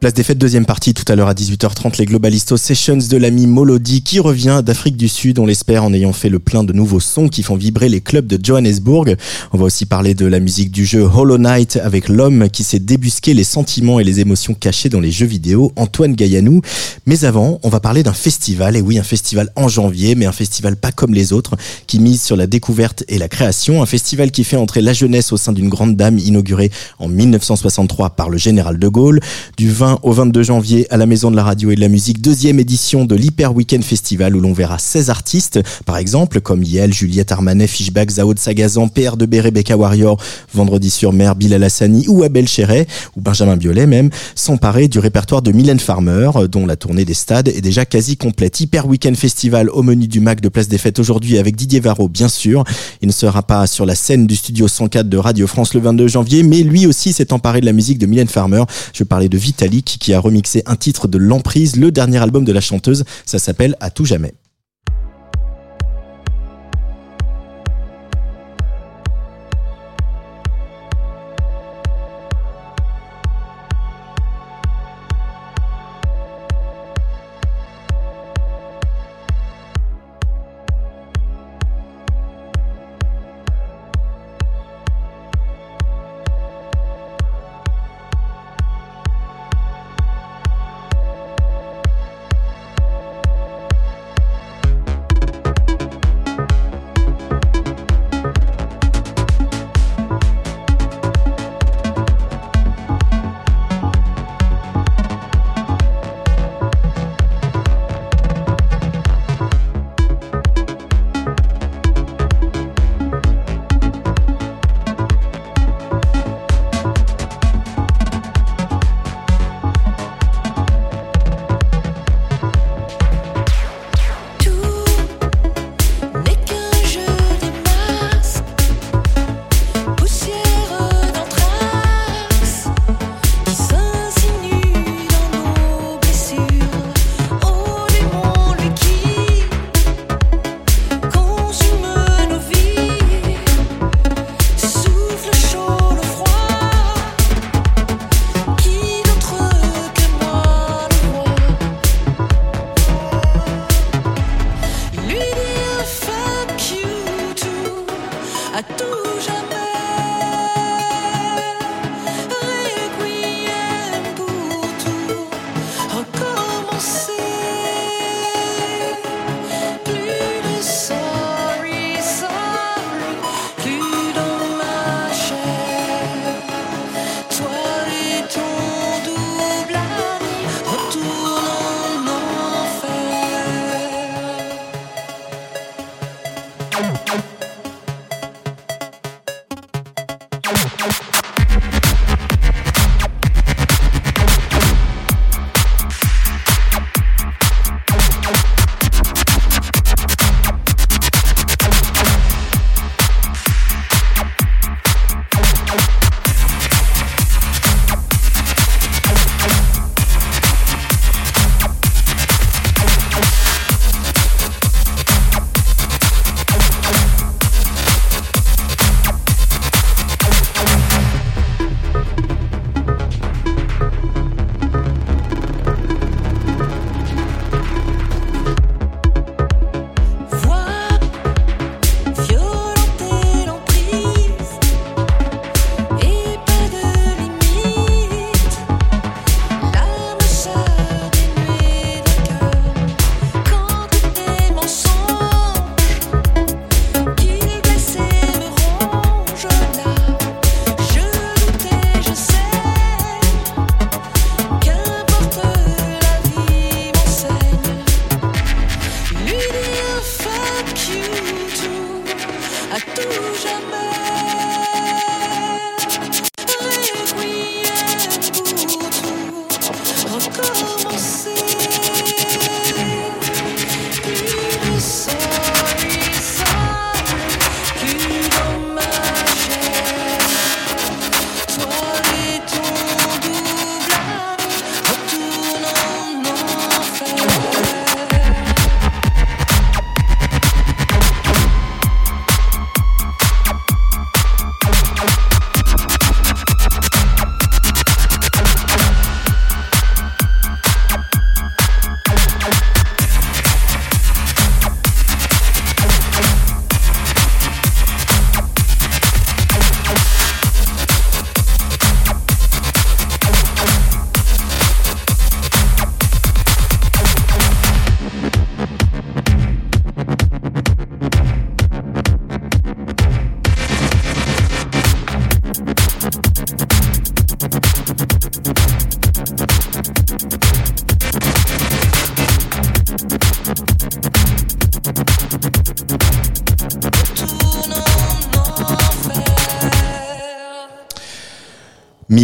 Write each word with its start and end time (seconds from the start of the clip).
Place 0.00 0.14
des 0.14 0.22
fêtes, 0.22 0.38
deuxième 0.38 0.64
partie, 0.64 0.94
tout 0.94 1.02
à 1.08 1.16
l'heure 1.16 1.26
à 1.26 1.34
18h30, 1.34 1.98
les 1.98 2.04
Globalisto 2.04 2.56
Sessions 2.56 2.98
de 2.98 3.16
l'ami 3.16 3.48
Molody 3.48 4.02
qui 4.02 4.20
revient 4.20 4.62
d'Afrique 4.64 4.96
du 4.96 5.08
Sud, 5.08 5.40
on 5.40 5.46
l'espère, 5.46 5.82
en 5.82 5.92
ayant 5.92 6.12
fait 6.12 6.28
le 6.28 6.38
plein 6.38 6.62
de 6.62 6.72
nouveaux 6.72 7.00
sons 7.00 7.28
qui 7.28 7.42
font 7.42 7.56
vibrer 7.56 7.88
les 7.88 8.00
clubs 8.00 8.28
de 8.28 8.38
Johannesburg. 8.40 9.16
On 9.52 9.58
va 9.58 9.64
aussi 9.64 9.86
parler 9.86 10.14
de 10.14 10.24
la 10.24 10.38
musique 10.38 10.70
du 10.70 10.86
jeu 10.86 11.02
Hollow 11.02 11.36
Knight 11.36 11.80
avec 11.82 12.08
l'homme 12.08 12.48
qui 12.48 12.62
s'est 12.62 12.78
débusqué 12.78 13.34
les 13.34 13.42
sentiments 13.42 13.98
et 13.98 14.04
les 14.04 14.20
émotions 14.20 14.54
cachées 14.54 14.88
dans 14.88 15.00
les 15.00 15.10
jeux 15.10 15.26
vidéo, 15.26 15.72
Antoine 15.74 16.14
Gaillanou. 16.14 16.60
Mais 17.06 17.24
avant, 17.24 17.58
on 17.64 17.68
va 17.68 17.80
parler 17.80 18.04
d'un 18.04 18.12
festival, 18.12 18.76
et 18.76 18.80
oui, 18.80 19.00
un 19.00 19.02
festival 19.02 19.50
en 19.56 19.66
janvier, 19.66 20.14
mais 20.14 20.26
un 20.26 20.32
festival 20.32 20.76
pas 20.76 20.92
comme 20.92 21.12
les 21.12 21.32
autres, 21.32 21.56
qui 21.88 21.98
mise 21.98 22.22
sur 22.22 22.36
la 22.36 22.46
découverte 22.46 23.02
et 23.08 23.18
la 23.18 23.26
création, 23.26 23.82
un 23.82 23.86
festival 23.86 24.30
qui 24.30 24.44
fait 24.44 24.56
entrer 24.56 24.80
la 24.80 24.92
jeunesse 24.92 25.32
au 25.32 25.36
sein 25.36 25.52
d'une 25.52 25.68
grande 25.68 25.96
dame 25.96 26.20
inaugurée 26.20 26.70
en 27.00 27.08
1963 27.08 28.10
par 28.10 28.30
le 28.30 28.38
général 28.38 28.78
de 28.78 28.86
Gaulle, 28.86 29.18
du 29.56 29.68
20 29.68 29.87
au 30.02 30.12
22 30.12 30.42
janvier 30.42 30.86
à 30.90 30.96
la 30.96 31.06
Maison 31.06 31.30
de 31.30 31.36
la 31.36 31.44
Radio 31.44 31.70
et 31.70 31.74
de 31.74 31.80
la 31.80 31.88
Musique, 31.88 32.20
deuxième 32.20 32.58
édition 32.58 33.04
de 33.04 33.14
l'Hyper 33.14 33.54
Weekend 33.54 33.84
Festival 33.84 34.34
où 34.36 34.40
l'on 34.40 34.52
verra 34.52 34.78
16 34.78 35.10
artistes, 35.10 35.60
par 35.86 35.96
exemple, 35.96 36.40
comme 36.40 36.62
Yel, 36.62 36.92
Juliette 36.92 37.32
Armanet, 37.32 37.66
Fishback, 37.66 38.10
Zaod 38.10 38.38
Sagazan, 38.38 38.88
PR 38.88 39.16
de 39.16 39.26
B, 39.26 39.36
Rebecca 39.42 39.76
Warrior, 39.76 40.20
Vendredi 40.52 40.90
sur 40.90 41.12
mer, 41.12 41.36
Bilal 41.36 41.62
Hassani 41.62 42.06
ou 42.08 42.22
Abel 42.22 42.48
Chéret, 42.48 42.86
ou 43.16 43.20
Benjamin 43.20 43.56
Biolay 43.56 43.86
même, 43.86 44.10
s'emparer 44.34 44.88
du 44.88 44.98
répertoire 44.98 45.42
de 45.42 45.52
Mylène 45.52 45.80
Farmer, 45.80 46.30
dont 46.50 46.66
la 46.66 46.76
tournée 46.76 47.04
des 47.04 47.14
stades 47.14 47.48
est 47.48 47.60
déjà 47.60 47.84
quasi 47.84 48.16
complète. 48.16 48.60
Hyper 48.60 48.86
Weekend 48.86 49.16
Festival 49.16 49.70
au 49.70 49.82
menu 49.82 50.08
du 50.08 50.20
MAC 50.20 50.40
de 50.40 50.48
Place 50.48 50.68
des 50.68 50.78
Fêtes 50.78 50.98
aujourd'hui 50.98 51.38
avec 51.38 51.56
Didier 51.56 51.80
Varro, 51.80 52.08
bien 52.08 52.28
sûr. 52.28 52.64
Il 53.00 53.08
ne 53.08 53.12
sera 53.12 53.42
pas 53.42 53.66
sur 53.66 53.86
la 53.86 53.94
scène 53.94 54.26
du 54.26 54.36
studio 54.36 54.68
104 54.68 55.08
de 55.08 55.16
Radio 55.16 55.46
France 55.46 55.74
le 55.74 55.80
22 55.80 56.08
janvier, 56.08 56.42
mais 56.42 56.62
lui 56.62 56.86
aussi 56.86 57.12
s'est 57.12 57.32
emparé 57.32 57.60
de 57.60 57.66
la 57.66 57.72
musique 57.72 57.98
de 57.98 58.06
Mylène 58.06 58.28
Farmer. 58.28 58.64
Je 58.92 59.04
parlais 59.04 59.28
de 59.28 59.38
Vitali 59.38 59.77
qui 59.82 60.12
a 60.14 60.20
remixé 60.20 60.62
un 60.66 60.76
titre 60.76 61.08
de 61.08 61.18
L'Emprise, 61.18 61.76
le 61.76 61.90
dernier 61.90 62.18
album 62.18 62.44
de 62.44 62.52
la 62.52 62.60
chanteuse. 62.60 63.04
Ça 63.26 63.38
s'appelle 63.38 63.76
À 63.80 63.90
tout 63.90 64.04
jamais. 64.04 64.34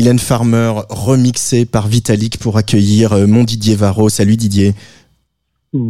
Mylène 0.04 0.18
Farmer 0.18 0.82
remixée 0.90 1.64
par 1.64 1.88
Vitalik 1.88 2.38
pour 2.38 2.58
accueillir 2.58 3.14
euh, 3.14 3.26
mon 3.26 3.42
Didier 3.42 3.74
Varro. 3.74 4.10
Salut 4.10 4.36
Didier. 4.36 4.74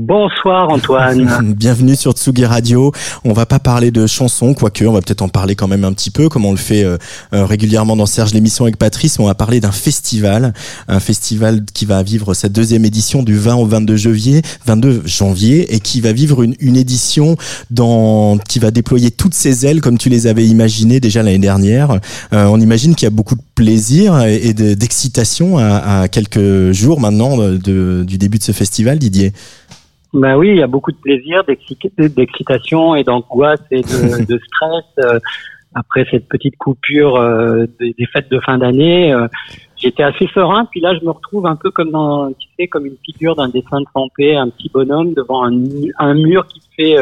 Bonsoir 0.07 0.69
Antoine. 0.69 1.55
Bienvenue 1.57 1.97
sur 1.97 2.13
Tsugi 2.13 2.45
Radio. 2.45 2.93
On 3.25 3.33
va 3.33 3.47
pas 3.47 3.59
parler 3.59 3.91
de 3.91 4.07
chansons, 4.07 4.53
quoique 4.53 4.85
on 4.85 4.93
va 4.93 5.01
peut-être 5.01 5.23
en 5.23 5.31
parler 5.31 5.55
quand 5.55 5.67
même 5.67 5.83
un 5.83 5.95
petit 5.95 6.11
peu, 6.11 6.29
comme 6.29 6.45
on 6.45 6.51
le 6.51 6.59
fait 6.59 6.85
euh, 6.85 6.99
euh, 7.33 7.47
régulièrement 7.47 7.97
dans 7.97 8.05
Serge 8.05 8.35
l'émission 8.35 8.67
avec 8.67 8.77
Patrice. 8.77 9.19
On 9.19 9.25
va 9.25 9.35
parler 9.35 9.61
d'un 9.61 9.73
festival, 9.73 10.53
un 10.89 11.01
festival 11.01 11.65
qui 11.73 11.87
va 11.87 12.03
vivre 12.03 12.35
sa 12.35 12.51
deuxième 12.51 12.85
édition 12.85 13.23
du 13.23 13.39
20 13.39 13.55
au 13.55 13.65
22 13.65 13.97
janvier, 13.97 14.43
22 14.67 15.05
janvier, 15.07 15.75
et 15.75 15.81
qui 15.81 16.03
va 16.03 16.13
vivre 16.13 16.43
une, 16.43 16.55
une 16.61 16.77
édition 16.77 17.37
dans 17.71 18.37
qui 18.47 18.59
va 18.59 18.71
déployer 18.71 19.11
toutes 19.11 19.33
ses 19.33 19.65
ailes 19.65 19.81
comme 19.81 19.97
tu 19.97 20.11
les 20.11 20.27
avais 20.27 20.45
imaginées 20.45 21.01
déjà 21.01 21.23
l'année 21.23 21.39
dernière. 21.39 21.93
Euh, 22.35 22.45
on 22.45 22.61
imagine 22.61 22.95
qu'il 22.95 23.07
y 23.07 23.09
a 23.09 23.11
beaucoup 23.11 23.37
de 23.37 23.43
plaisir 23.55 24.21
et 24.21 24.53
d'excitation 24.53 25.57
à, 25.57 26.03
à, 26.03 26.09
quelques 26.09 26.73
jours 26.73 27.01
maintenant 27.01 27.39
de, 27.39 28.05
du 28.07 28.19
début 28.19 28.37
de 28.37 28.45
ce 28.45 28.53
festival, 28.53 28.99
Didier. 28.99 29.33
Ben 30.15 30.37
oui, 30.37 30.51
il 30.51 30.57
y 30.59 30.63
a 30.63 30.69
beaucoup 30.69 30.93
de 30.93 30.97
plaisir, 30.97 31.43
d'excitation 31.45 32.95
et 32.95 33.03
d'angoisse 33.03 33.61
et 33.73 33.83
de, 33.83 34.25
de 34.33 34.39
stress. 34.39 34.85
Euh, 35.05 35.19
après 35.77 36.07
cette 36.09 36.29
petite 36.29 36.57
coupure 36.57 37.17
euh, 37.17 37.67
des, 37.81 38.07
fêtes 38.13 38.31
de 38.31 38.39
fin 38.39 38.59
d'année, 38.59 39.13
euh, 39.13 39.27
j'étais 39.77 40.05
assez 40.05 40.29
serein. 40.33 40.67
Puis 40.71 40.81
là, 40.81 40.95
je 40.97 41.05
me 41.05 41.11
retrouve 41.11 41.47
un 41.47 41.57
peu 41.57 41.73
comme 41.73 41.91
dans, 41.91 42.29
tu 42.31 42.47
sais, 42.57 42.69
comme 42.69 42.87
une 42.87 42.97
figure 43.05 43.35
d'un 43.35 43.49
dessin 43.49 43.81
de 43.81 43.87
Sampé, 43.93 44.37
un 44.37 44.51
petit 44.51 44.71
bonhomme 44.73 45.15
devant 45.15 45.45
un, 45.45 45.53
un 45.99 46.15
mur 46.15 46.47
qui 46.47 46.61
fait 46.77 46.97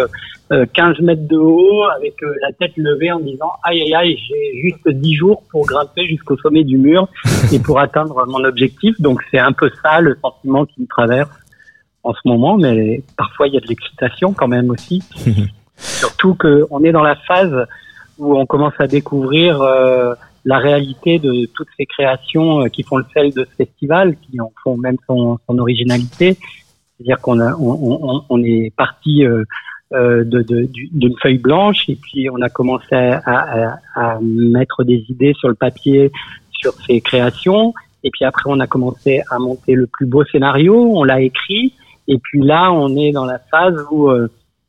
15 0.73 1.00
mètres 1.00 1.29
de 1.29 1.37
haut, 1.37 1.85
avec 1.94 2.14
la 2.41 2.53
tête 2.53 2.73
levée 2.76 3.12
en 3.12 3.20
disant 3.20 3.53
aïe 3.62 3.82
aïe 3.82 3.94
aïe, 3.94 4.19
j'ai 4.26 4.62
juste 4.62 4.88
10 4.88 5.14
jours 5.17 5.43
pour 5.50 5.67
grimper 5.67 6.06
jusqu'au 6.06 6.38
sommet 6.38 6.64
du 6.64 6.79
mur 6.79 7.09
et 7.53 7.59
pour 7.59 7.79
atteindre 7.79 8.25
mon 8.26 8.43
objectif. 8.44 8.99
Donc 9.03 9.20
c'est 9.31 9.38
un 9.38 9.53
peu 9.53 9.70
ça 9.82 10.00
le 10.00 10.17
sentiment 10.23 10.64
qui 10.64 10.81
me 10.81 10.87
traverse 10.87 11.42
en 12.02 12.12
ce 12.12 12.20
moment, 12.25 12.56
mais 12.56 13.02
parfois 13.16 13.49
il 13.49 13.54
y 13.54 13.56
a 13.56 13.60
de 13.60 13.66
l'excitation 13.66 14.32
quand 14.32 14.49
même 14.49 14.70
aussi. 14.70 15.02
Surtout 15.76 16.34
qu'on 16.34 16.84
est 16.84 16.93
dans 16.93 17.02
la 17.02 17.16
phase 17.16 17.66
où 18.19 18.38
on 18.38 18.46
commence 18.46 18.75
à 18.78 18.87
découvrir 18.87 19.60
euh, 19.62 20.14
la 20.44 20.58
réalité 20.58 21.19
de 21.19 21.46
toutes 21.54 21.69
ces 21.76 21.87
créations 21.87 22.62
euh, 22.62 22.69
qui 22.69 22.82
font 22.82 22.96
le 22.96 23.04
sel 23.14 23.32
de 23.32 23.44
ce 23.44 23.64
festival, 23.64 24.16
qui 24.16 24.40
en 24.40 24.52
font 24.62 24.76
même 24.76 24.96
son, 25.06 25.38
son 25.46 25.58
originalité. 25.58 26.37
C'est-à-dire 26.96 27.20
qu'on 27.20 27.40
a, 27.40 27.54
on, 27.54 28.25
on, 28.28 28.43
est 28.43 28.72
parti 28.76 29.25
euh, 29.25 29.44
euh 29.93 30.25
d'une 30.25 31.14
feuille 31.20 31.38
blanche 31.38 31.88
et 31.88 31.96
puis 31.96 32.31
on 32.31 32.40
a 32.40 32.49
commencé 32.49 32.94
à, 32.94 33.20
à, 33.26 33.78
à, 33.94 34.19
mettre 34.20 34.84
des 34.84 35.04
idées 35.08 35.34
sur 35.34 35.49
le 35.49 35.54
papier 35.54 36.12
sur 36.52 36.72
ces 36.87 37.00
créations. 37.00 37.75
Et 38.04 38.10
puis 38.10 38.25
après, 38.25 38.44
on 38.46 38.60
a 38.60 38.66
commencé 38.66 39.22
à 39.31 39.38
monter 39.38 39.75
le 39.75 39.87
plus 39.87 40.06
beau 40.06 40.25
scénario, 40.25 40.93
on 40.96 41.04
l'a 41.04 41.20
écrit, 41.20 41.75
et 42.08 42.19
puis 42.19 42.40
là, 42.40 42.72
on 42.72 42.96
est 42.96 43.12
dans 43.12 43.25
la 43.25 43.38
phase 43.38 43.75
où 43.90 44.10
euh, 44.10 44.28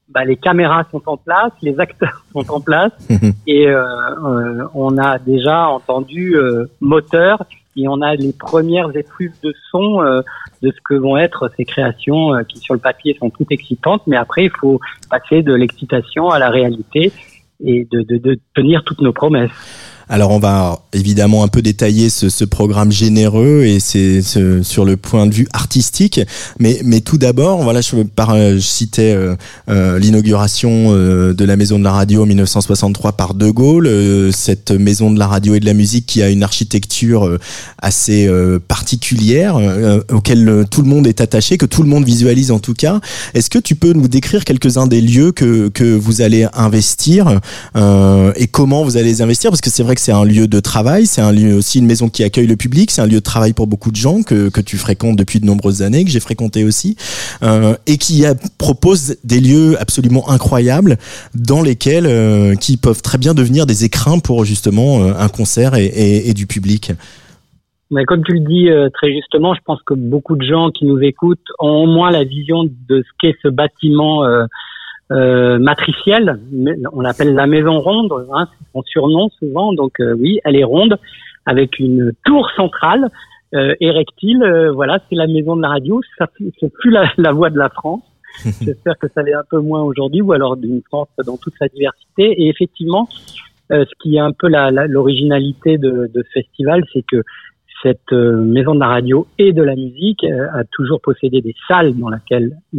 bah, 0.09 0.23
les 0.25 0.35
caméras 0.35 0.85
sont 0.91 1.01
en 1.07 1.17
place, 1.17 1.51
les 1.61 1.79
acteurs 1.79 2.25
sont 2.33 2.49
en 2.51 2.61
place, 2.61 2.91
et 3.47 3.67
euh, 3.67 3.83
euh, 4.23 4.67
on 4.73 4.97
a 4.97 5.17
déjà 5.19 5.67
entendu 5.67 6.35
moteur 6.79 7.43
et 7.75 7.87
on 7.87 8.01
a 8.01 8.13
les 8.13 8.33
premières 8.33 8.95
éprouves 8.95 9.33
de 9.41 9.53
son 9.71 10.03
de 10.61 10.71
ce 10.71 10.77
que 10.85 10.93
vont 10.93 11.17
être 11.17 11.49
ces 11.57 11.65
créations 11.65 12.31
qui 12.47 12.59
sur 12.59 12.75
le 12.75 12.79
papier 12.79 13.17
sont 13.19 13.31
toutes 13.31 13.51
excitantes, 13.51 14.03
mais 14.05 14.15
après 14.15 14.45
il 14.45 14.51
faut 14.51 14.79
passer 15.09 15.41
de 15.41 15.53
l'excitation 15.53 16.29
à 16.29 16.37
la 16.37 16.49
réalité 16.49 17.11
et 17.65 17.87
de, 17.91 18.01
de, 18.01 18.17
de 18.17 18.39
tenir 18.53 18.83
toutes 18.83 19.01
nos 19.01 19.13
promesses. 19.13 19.51
Alors 20.09 20.31
on 20.31 20.39
va 20.39 20.83
évidemment 20.93 21.43
un 21.43 21.47
peu 21.47 21.61
détailler 21.61 22.09
ce, 22.09 22.29
ce 22.29 22.45
programme 22.45 22.91
généreux 22.91 23.63
et 23.63 23.79
c'est 23.79 24.21
sur 24.21 24.85
le 24.85 24.97
point 24.97 25.27
de 25.27 25.33
vue 25.33 25.47
artistique, 25.53 26.21
mais 26.59 26.81
mais 26.83 27.01
tout 27.01 27.17
d'abord, 27.17 27.63
voilà, 27.63 27.81
je, 27.81 28.03
par, 28.03 28.31
euh, 28.31 28.55
je 28.55 28.59
citais 28.59 29.13
euh, 29.13 29.35
euh, 29.69 29.99
l'inauguration 29.99 30.91
de 30.93 31.45
la 31.45 31.55
maison 31.55 31.79
de 31.79 31.83
la 31.83 31.91
radio 31.91 32.23
en 32.23 32.25
1963 32.25 33.13
par 33.13 33.33
De 33.33 33.49
Gaulle, 33.49 33.89
cette 34.33 34.71
maison 34.71 35.11
de 35.11 35.19
la 35.19 35.27
radio 35.27 35.55
et 35.55 35.59
de 35.59 35.65
la 35.65 35.73
musique 35.73 36.05
qui 36.05 36.21
a 36.21 36.29
une 36.29 36.43
architecture 36.43 37.37
assez 37.81 38.29
particulière 38.67 39.57
auquel 40.11 40.65
tout 40.69 40.81
le 40.81 40.87
monde 40.87 41.07
est 41.07 41.21
attaché, 41.21 41.57
que 41.57 41.65
tout 41.65 41.83
le 41.83 41.89
monde 41.89 42.05
visualise 42.05 42.51
en 42.51 42.59
tout 42.59 42.73
cas. 42.73 42.99
Est-ce 43.33 43.49
que 43.49 43.59
tu 43.59 43.75
peux 43.75 43.93
nous 43.93 44.07
décrire 44.07 44.45
quelques-uns 44.45 44.87
des 44.87 45.01
lieux 45.01 45.31
que 45.31 45.69
que 45.69 45.95
vous 45.95 46.21
allez 46.21 46.47
investir 46.53 47.39
et 47.75 48.47
comment 48.47 48.83
vous 48.83 48.97
allez 48.97 49.09
les 49.09 49.21
investir? 49.21 49.51
Parce 49.51 49.61
que 49.61 49.69
c'est 49.69 49.83
vrai 49.83 49.92
que 49.95 50.01
c'est 50.01 50.11
un 50.11 50.25
lieu 50.25 50.47
de 50.47 50.59
travail, 50.59 51.05
c'est 51.05 51.21
un 51.21 51.31
lieu 51.31 51.55
aussi 51.55 51.79
une 51.79 51.85
maison 51.85 52.09
qui 52.09 52.23
accueille 52.23 52.47
le 52.47 52.55
public, 52.55 52.91
c'est 52.91 53.01
un 53.01 53.07
lieu 53.07 53.19
de 53.19 53.19
travail 53.19 53.53
pour 53.53 53.67
beaucoup 53.67 53.91
de 53.91 53.95
gens 53.95 54.23
que, 54.23 54.49
que 54.49 54.61
tu 54.61 54.77
fréquentes 54.77 55.15
depuis 55.15 55.39
de 55.39 55.45
nombreuses 55.45 55.81
années, 55.81 56.03
que 56.03 56.09
j'ai 56.09 56.19
fréquenté 56.19 56.63
aussi, 56.63 56.95
euh, 57.43 57.75
et 57.87 57.97
qui 57.97 58.23
propose 58.57 59.17
des 59.23 59.39
lieux 59.39 59.79
absolument 59.79 60.29
incroyables 60.29 60.97
dans 61.33 61.61
lesquels 61.61 62.05
euh, 62.05 62.55
qui 62.55 62.77
peuvent 62.77 63.01
très 63.01 63.17
bien 63.17 63.33
devenir 63.33 63.65
des 63.65 63.85
écrins 63.85 64.19
pour 64.19 64.45
justement 64.45 65.03
euh, 65.03 65.13
un 65.17 65.29
concert 65.29 65.75
et, 65.75 66.33
du 66.33 66.47
public. 66.47 66.91
Mais 67.91 68.05
comme 68.05 68.23
tu 68.23 68.33
le 68.33 68.39
dis 68.39 68.69
très 68.93 69.13
justement, 69.13 69.53
je 69.53 69.59
pense 69.65 69.79
que 69.83 69.93
beaucoup 69.93 70.35
de 70.35 70.43
gens 70.43 70.71
qui 70.71 70.85
nous 70.85 70.99
écoutent 71.01 71.45
ont 71.59 71.83
au 71.83 71.85
moins 71.85 72.09
la 72.09 72.23
vision 72.23 72.63
de 72.63 73.03
ce 73.03 73.09
qu'est 73.21 73.35
ce 73.43 73.49
bâtiment 73.49 74.23
euh, 75.11 75.59
matricielle. 75.59 76.39
On 76.93 77.01
l'appelle 77.01 77.33
la 77.33 77.47
maison 77.47 77.79
ronde, 77.79 78.13
hein, 78.33 78.47
c'est 78.51 78.71
son 78.73 78.81
surnom 78.83 79.29
souvent. 79.39 79.73
Donc 79.73 79.99
euh, 79.99 80.13
oui, 80.13 80.39
elle 80.43 80.55
est 80.55 80.63
ronde 80.63 80.97
avec 81.45 81.79
une 81.79 82.13
tour 82.25 82.49
centrale 82.55 83.09
euh, 83.53 83.75
érectile. 83.79 84.43
Euh, 84.43 84.71
voilà, 84.71 84.99
c'est 85.09 85.15
la 85.15 85.27
maison 85.27 85.55
de 85.55 85.61
la 85.61 85.69
radio. 85.69 86.01
C'est 86.59 86.73
plus 86.73 86.91
la, 86.91 87.11
la 87.17 87.31
voix 87.31 87.49
de 87.49 87.57
la 87.57 87.69
France. 87.69 88.03
J'espère 88.61 88.97
que 88.97 89.07
ça 89.13 89.21
l'est 89.21 89.33
un 89.33 89.43
peu 89.49 89.59
moins 89.59 89.81
aujourd'hui, 89.83 90.21
ou 90.21 90.31
alors 90.31 90.57
d'une 90.57 90.81
France 90.83 91.09
dans 91.25 91.37
toute 91.37 91.53
sa 91.59 91.67
diversité. 91.67 92.23
Et 92.41 92.49
effectivement, 92.49 93.07
ce 93.69 93.85
qui 94.01 94.15
est 94.15 94.19
un 94.19 94.31
peu 94.31 94.47
l'originalité 94.47 95.77
de, 95.77 96.09
de, 96.11 96.23
ce 96.23 96.39
festival, 96.39 96.83
c'est 96.91 97.03
que 97.03 97.21
cette 97.83 98.13
euh, 98.13 98.37
maison 98.37 98.73
de 98.73 98.79
la 98.79 98.87
radio 98.87 99.27
et 99.37 99.51
de 99.51 99.61
la 99.61 99.75
musique 99.75 100.23
euh, 100.23 100.47
a 100.53 100.63
toujours 100.63 101.01
possédé 101.01 101.41
des 101.41 101.53
salles 101.67 101.93
dans, 101.95 102.09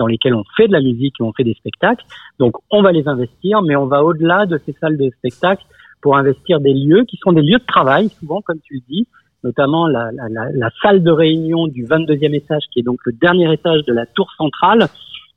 lesquelles 0.07 0.35
on 0.35 0.43
fait 0.57 0.67
de 0.67 0.73
la 0.73 0.81
musique 0.81 1.15
et 1.21 1.23
on 1.23 1.33
fait 1.33 1.45
des 1.45 1.55
spectacles. 1.55 2.05
Donc 2.39 2.57
on 2.71 2.83
va 2.83 2.91
les 2.91 3.07
investir, 3.07 3.63
mais 3.63 3.77
on 3.77 3.87
va 3.87 4.03
au-delà 4.03 4.47
de 4.47 4.59
ces 4.65 4.73
salles 4.81 4.97
de 4.97 5.11
spectacle 5.19 5.63
pour 6.01 6.17
investir 6.17 6.59
des 6.61 6.73
lieux 6.73 7.05
qui 7.05 7.19
sont 7.19 7.33
des 7.33 7.43
lieux 7.43 7.59
de 7.59 7.67
travail, 7.67 8.09
souvent 8.09 8.41
comme 8.41 8.59
tu 8.61 8.75
le 8.75 8.81
dis, 8.89 9.07
notamment 9.43 9.87
la, 9.87 10.11
la, 10.13 10.71
salle 10.83 11.03
de 11.03 11.11
réunion 11.11 11.67
du 11.67 11.85
22e 11.85 12.35
étage, 12.35 12.63
qui 12.73 12.81
est 12.81 12.83
donc 12.83 12.99
le 13.05 13.13
dernier 13.13 13.53
étage 13.53 13.85
de 13.85 13.93
la 13.93 14.07
tour 14.07 14.31
centrale, 14.37 14.87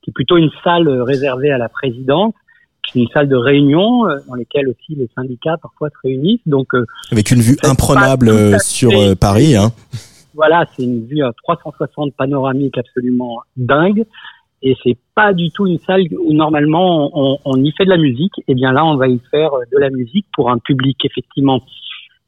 qui 0.02 0.10
est 0.10 0.12
plutôt 0.12 0.38
une 0.38 0.50
salle 0.64 0.88
réservée 1.02 1.50
à 1.50 1.58
la 1.58 1.68
présidence, 1.68 2.34
une 2.94 3.08
salle 3.08 3.28
de 3.28 3.36
réunion 3.36 4.06
euh, 4.06 4.18
dans 4.28 4.34
lesquelles 4.34 4.68
aussi 4.68 4.94
les 4.94 5.08
syndicats 5.14 5.56
parfois 5.60 5.88
se 5.90 5.96
réunissent. 6.02 6.46
Donc 6.46 6.74
euh, 6.74 6.84
avec 7.10 7.30
une 7.30 7.40
vue 7.40 7.56
imprenable 7.62 8.28
euh, 8.28 8.58
sur 8.58 8.90
Paris. 9.18 9.56
Hein. 9.56 9.72
Voilà, 10.34 10.66
c'est 10.74 10.84
une 10.84 11.06
vue 11.06 11.22
à 11.22 11.32
360 11.44 12.14
panoramique 12.14 12.78
absolument 12.78 13.40
dingue. 13.56 14.04
Et 14.60 14.76
c'est 14.82 14.96
pas 15.14 15.32
du 15.32 15.50
tout 15.50 15.66
une 15.66 15.78
salle 15.78 16.02
où 16.20 16.32
normalement 16.32 17.10
on, 17.14 17.38
on, 17.44 17.62
y 17.62 17.72
fait 17.72 17.84
de 17.84 17.90
la 17.90 17.96
musique. 17.96 18.32
Et 18.40 18.44
eh 18.48 18.54
bien 18.54 18.72
là, 18.72 18.84
on 18.84 18.96
va 18.96 19.06
y 19.06 19.20
faire 19.30 19.50
de 19.72 19.78
la 19.78 19.90
musique 19.90 20.26
pour 20.34 20.50
un 20.50 20.58
public 20.58 20.96
effectivement 21.04 21.62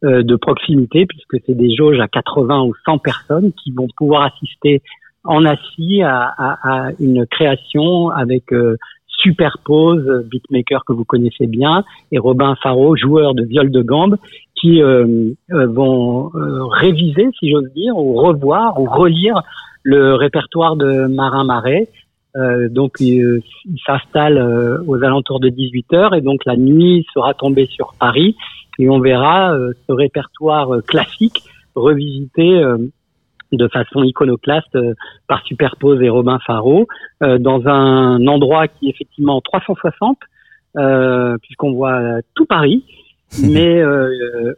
de 0.02 0.36
proximité, 0.36 1.04
puisque 1.06 1.44
c'est 1.44 1.54
des 1.54 1.74
jauges 1.74 2.00
à 2.00 2.08
80 2.08 2.62
ou 2.62 2.72
100 2.86 2.98
personnes 2.98 3.52
qui 3.52 3.70
vont 3.72 3.88
pouvoir 3.96 4.32
assister 4.32 4.80
en 5.24 5.44
assis 5.44 6.02
à, 6.02 6.22
à, 6.22 6.86
à 6.86 6.90
une 7.00 7.26
création 7.26 8.08
avec 8.10 8.50
superpose, 9.22 10.24
beatmaker 10.30 10.84
que 10.84 10.92
vous 10.92 11.04
connaissez 11.04 11.46
bien, 11.46 11.84
et 12.12 12.18
Robin 12.18 12.54
Faro, 12.62 12.96
joueur 12.96 13.34
de 13.34 13.44
viol 13.44 13.70
de 13.70 13.82
gambe, 13.82 14.16
qui 14.60 14.82
euh, 14.82 15.32
euh, 15.52 15.66
vont 15.66 16.30
euh, 16.34 16.64
réviser, 16.66 17.28
si 17.38 17.50
j'ose 17.50 17.72
dire, 17.74 17.96
ou 17.96 18.14
revoir, 18.14 18.80
ou 18.80 18.84
relire 18.84 19.42
le 19.82 20.14
répertoire 20.14 20.76
de 20.76 21.06
Marin 21.06 21.44
Marais. 21.44 21.88
donc 22.70 22.92
il, 23.00 23.40
s'installe 23.86 24.38
aux 24.86 25.02
alentours 25.02 25.40
de 25.40 25.48
18 25.48 25.92
heures 25.94 26.14
et 26.14 26.20
donc 26.20 26.44
la 26.44 26.56
nuit 26.56 27.06
sera 27.14 27.32
tombée 27.32 27.66
sur 27.66 27.94
Paris 27.98 28.36
et 28.78 28.90
on 28.90 29.00
verra 29.00 29.56
ce 29.86 29.92
répertoire 29.92 30.82
classique 30.86 31.42
revisité 31.74 32.62
de 33.56 33.68
façon 33.68 34.02
iconoclaste 34.02 34.74
euh, 34.76 34.94
par 35.26 35.44
Superpose 35.44 36.02
et 36.02 36.08
Robin 36.08 36.38
Faro 36.46 36.86
euh, 37.22 37.38
dans 37.38 37.66
un 37.66 38.26
endroit 38.26 38.68
qui 38.68 38.86
est 38.86 38.90
effectivement 38.90 39.40
360 39.40 40.18
euh, 40.76 41.36
puisqu'on 41.42 41.72
voit 41.72 42.20
tout 42.34 42.46
Paris 42.46 42.84
mais 43.44 43.80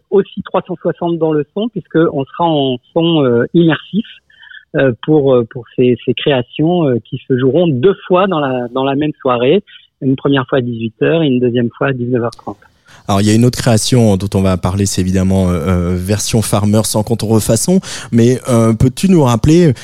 aussi 0.08 0.42
360 0.42 1.18
dans 1.18 1.32
le 1.32 1.44
son 1.52 1.68
puisque 1.68 1.96
on 1.96 2.24
sera 2.24 2.44
en 2.44 2.78
son 2.94 3.44
immersif 3.52 4.06
pour 5.02 5.44
pour 5.50 5.66
ces, 5.76 5.98
ces 6.06 6.14
créations 6.14 6.98
qui 7.04 7.20
se 7.28 7.36
joueront 7.36 7.66
deux 7.66 7.94
fois 8.06 8.26
dans 8.28 8.40
la 8.40 8.68
dans 8.68 8.84
la 8.84 8.94
même 8.94 9.12
soirée 9.20 9.62
une 10.00 10.16
première 10.16 10.46
fois 10.48 10.60
à 10.60 10.62
18h 10.62 11.22
et 11.22 11.26
une 11.26 11.38
deuxième 11.38 11.68
fois 11.68 11.88
à 11.88 11.92
19h30 11.92 12.56
Alors 13.08 13.20
il 13.20 13.26
y 13.26 13.30
a 13.30 13.34
une 13.34 13.44
autre 13.44 13.58
création 13.58 14.16
dont 14.16 14.28
on 14.34 14.42
va 14.42 14.56
parler, 14.56 14.86
c'est 14.86 15.00
évidemment 15.00 15.48
euh, 15.48 15.96
version 15.96 16.42
Farmer 16.42 16.82
sans 16.84 17.02
contrefaçon. 17.02 17.80
Mais 18.10 18.40
peux-tu 18.78 19.08
nous 19.08 19.22
rappeler 19.22 19.74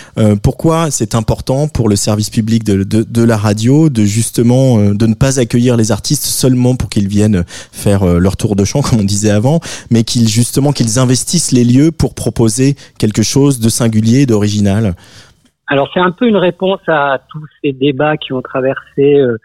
pourquoi 0.43 0.91
c'est 0.91 1.15
important 1.15 1.69
pour 1.69 1.89
le 1.89 1.97
service 1.97 2.31
public 2.31 2.65
de, 2.65 2.85
de, 2.85 3.03
de 3.03 3.23
la 3.23 3.37
radio 3.37 3.89
de 3.89 4.05
justement 4.05 4.79
de 4.79 5.07
ne 5.07 5.15
pas 5.15 5.41
accueillir 5.41 5.77
les 5.77 5.93
artistes 5.93 6.25
seulement 6.25 6.77
pour 6.77 6.89
qu'ils 6.89 7.09
viennent 7.09 7.45
faire 7.73 8.05
leur 8.05 8.37
tour 8.37 8.57
de 8.57 8.65
chant, 8.65 8.83
comme 8.89 9.01
on 9.01 9.05
disait 9.05 9.31
avant, 9.31 9.61
mais 9.91 10.05
qu'ils 10.05 10.29
justement 10.29 10.73
qu'ils 10.73 10.99
investissent 10.99 11.53
les 11.53 11.65
lieux 11.65 11.91
pour 11.93 12.15
proposer 12.15 12.77
quelque 12.99 13.23
chose 13.23 13.61
de 13.61 13.69
singulier, 13.69 14.27
d'original? 14.27 14.95
Alors 15.69 15.91
c'est 15.93 16.01
un 16.01 16.11
peu 16.11 16.27
une 16.27 16.37
réponse 16.37 16.81
à 16.89 17.21
tous 17.31 17.45
ces 17.63 17.73
débats 17.73 18.17
qui 18.17 18.33
ont 18.33 18.43
traversé 18.43 19.15
euh, 19.17 19.37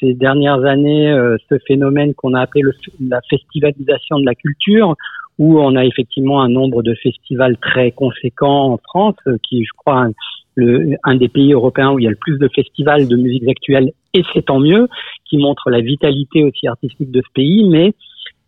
ces 0.00 0.14
dernières 0.14 0.64
années 0.64 1.10
euh, 1.10 1.36
ce 1.48 1.56
phénomène 1.66 2.14
qu'on 2.14 2.34
a 2.34 2.40
appelé 2.40 2.62
la 3.00 3.20
festivalisation 3.28 4.18
de 4.18 4.24
la 4.24 4.34
culture, 4.34 4.94
où 5.38 5.60
on 5.60 5.76
a 5.76 5.84
effectivement 5.84 6.42
un 6.42 6.48
nombre 6.48 6.82
de 6.82 6.94
festivals 6.94 7.56
très 7.58 7.92
conséquents 7.92 8.72
en 8.72 8.78
France, 8.78 9.16
euh, 9.26 9.36
qui 9.42 9.64
je 9.64 9.70
crois 9.76 10.04
un, 10.04 10.12
le, 10.54 10.96
un 11.04 11.16
des 11.16 11.28
pays 11.28 11.52
européens 11.52 11.92
où 11.92 11.98
il 11.98 12.04
y 12.04 12.06
a 12.06 12.10
le 12.10 12.16
plus 12.16 12.38
de 12.38 12.48
festivals 12.48 13.08
de 13.08 13.16
musique 13.16 13.48
actuelle, 13.48 13.92
et 14.14 14.22
c'est 14.32 14.46
tant 14.46 14.58
mieux, 14.58 14.88
qui 15.28 15.38
montre 15.38 15.70
la 15.70 15.80
vitalité 15.80 16.44
aussi 16.44 16.66
artistique 16.66 17.10
de 17.10 17.20
ce 17.20 17.32
pays, 17.34 17.68
mais 17.68 17.92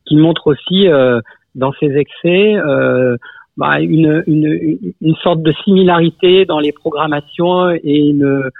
qui 0.07 0.16
montre 0.16 0.49
aussi 0.49 0.88
dans 1.54 1.73
ses 1.78 1.97
excès 1.97 2.57
bah, 3.57 3.80
une, 3.80 4.25
une, 4.26 4.78
une, 5.00 5.14
sorte 5.16 5.42
de 5.42 5.52
similarité 5.64 6.47
dans 6.47 6.59
les 6.59 6.73
programmations 6.73 7.71
et 7.71 8.09
une, 8.09 8.50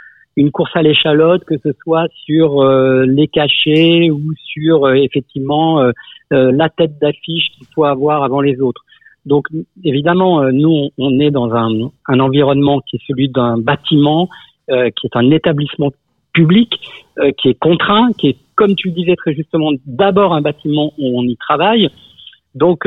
une 0.41 0.51
course 0.51 0.71
à 0.75 0.81
l'échalote, 0.81 1.45
que 1.45 1.59
ce 1.59 1.71
soit 1.83 2.09
sur 2.25 2.63
euh, 2.63 3.05
les 3.05 3.29
cachets 3.29 4.11
ou 4.11 4.23
sur 4.43 4.87
euh, 4.87 4.95
effectivement 4.95 5.83
euh, 5.83 5.93
la 6.31 6.71
tête 6.71 6.99
d'affiche 6.99 7.51
qu'il 7.57 7.67
faut 7.75 7.85
avoir 7.85 8.23
avant 8.23 8.41
les 8.41 8.59
autres. 8.61 8.83
Donc 9.27 9.49
évidemment, 9.85 10.51
nous, 10.51 10.89
on 10.97 11.21
est 11.21 11.31
dans 11.31 11.53
un, 11.53 11.91
un 12.09 12.21
environnement 12.21 12.81
qui 12.81 12.97
est 12.97 13.03
celui 13.07 13.29
d'un 13.29 13.59
bâtiment, 13.59 14.31
qui 14.69 15.07
est 15.07 15.17
un 15.17 15.31
établissement 15.31 15.91
public, 16.33 16.73
qui 17.37 17.49
est 17.49 17.59
contraint, 17.59 18.13
qui 18.17 18.29
est, 18.29 18.37
comme 18.55 18.77
tu 18.77 18.89
le 18.89 18.95
disais 18.95 19.17
très 19.17 19.35
justement, 19.35 19.73
d'abord 19.85 20.33
un 20.33 20.41
bâtiment 20.41 20.93
où 20.97 21.21
on 21.21 21.25
y 21.25 21.37
travaille. 21.37 21.91
Donc 22.55 22.87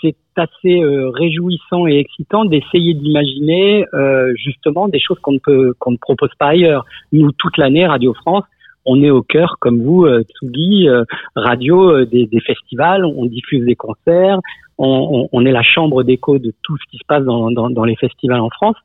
c'est 0.00 0.16
assez 0.36 0.82
euh, 0.82 1.10
réjouissant 1.10 1.86
et 1.86 1.98
excitant 1.98 2.44
d'essayer 2.44 2.94
d'imaginer 2.94 3.84
euh, 3.94 4.32
justement 4.36 4.88
des 4.88 5.00
choses 5.00 5.18
qu'on 5.20 5.32
ne 5.32 5.38
peut 5.38 5.74
qu'on 5.78 5.92
ne 5.92 5.96
propose 5.96 6.30
pas 6.38 6.48
ailleurs. 6.48 6.84
Nous 7.12 7.32
toute 7.32 7.56
l'année 7.58 7.86
Radio 7.86 8.14
France, 8.14 8.44
on 8.86 9.02
est 9.02 9.10
au 9.10 9.22
cœur 9.22 9.56
comme 9.60 9.82
vous 9.82 10.04
euh, 10.04 10.22
Tsugi 10.22 10.88
euh, 10.88 11.04
radio 11.36 12.04
des, 12.04 12.26
des, 12.26 12.40
festivals, 12.40 13.04
on 13.04 13.26
diffuse 13.26 13.64
des 13.64 13.76
concerts, 13.76 14.38
on, 14.78 15.28
on, 15.30 15.44
est 15.44 15.52
la 15.52 15.62
chambre 15.62 16.02
d'écho 16.02 16.38
de 16.38 16.52
tout 16.62 16.76
ce 16.78 16.90
qui 16.90 16.96
se 16.96 17.04
passe 17.06 17.24
dans, 17.24 17.50
dans, 17.50 17.68
dans 17.68 17.84
les 17.84 17.96
festivals 17.96 18.40
en 18.40 18.50
France. 18.50 18.76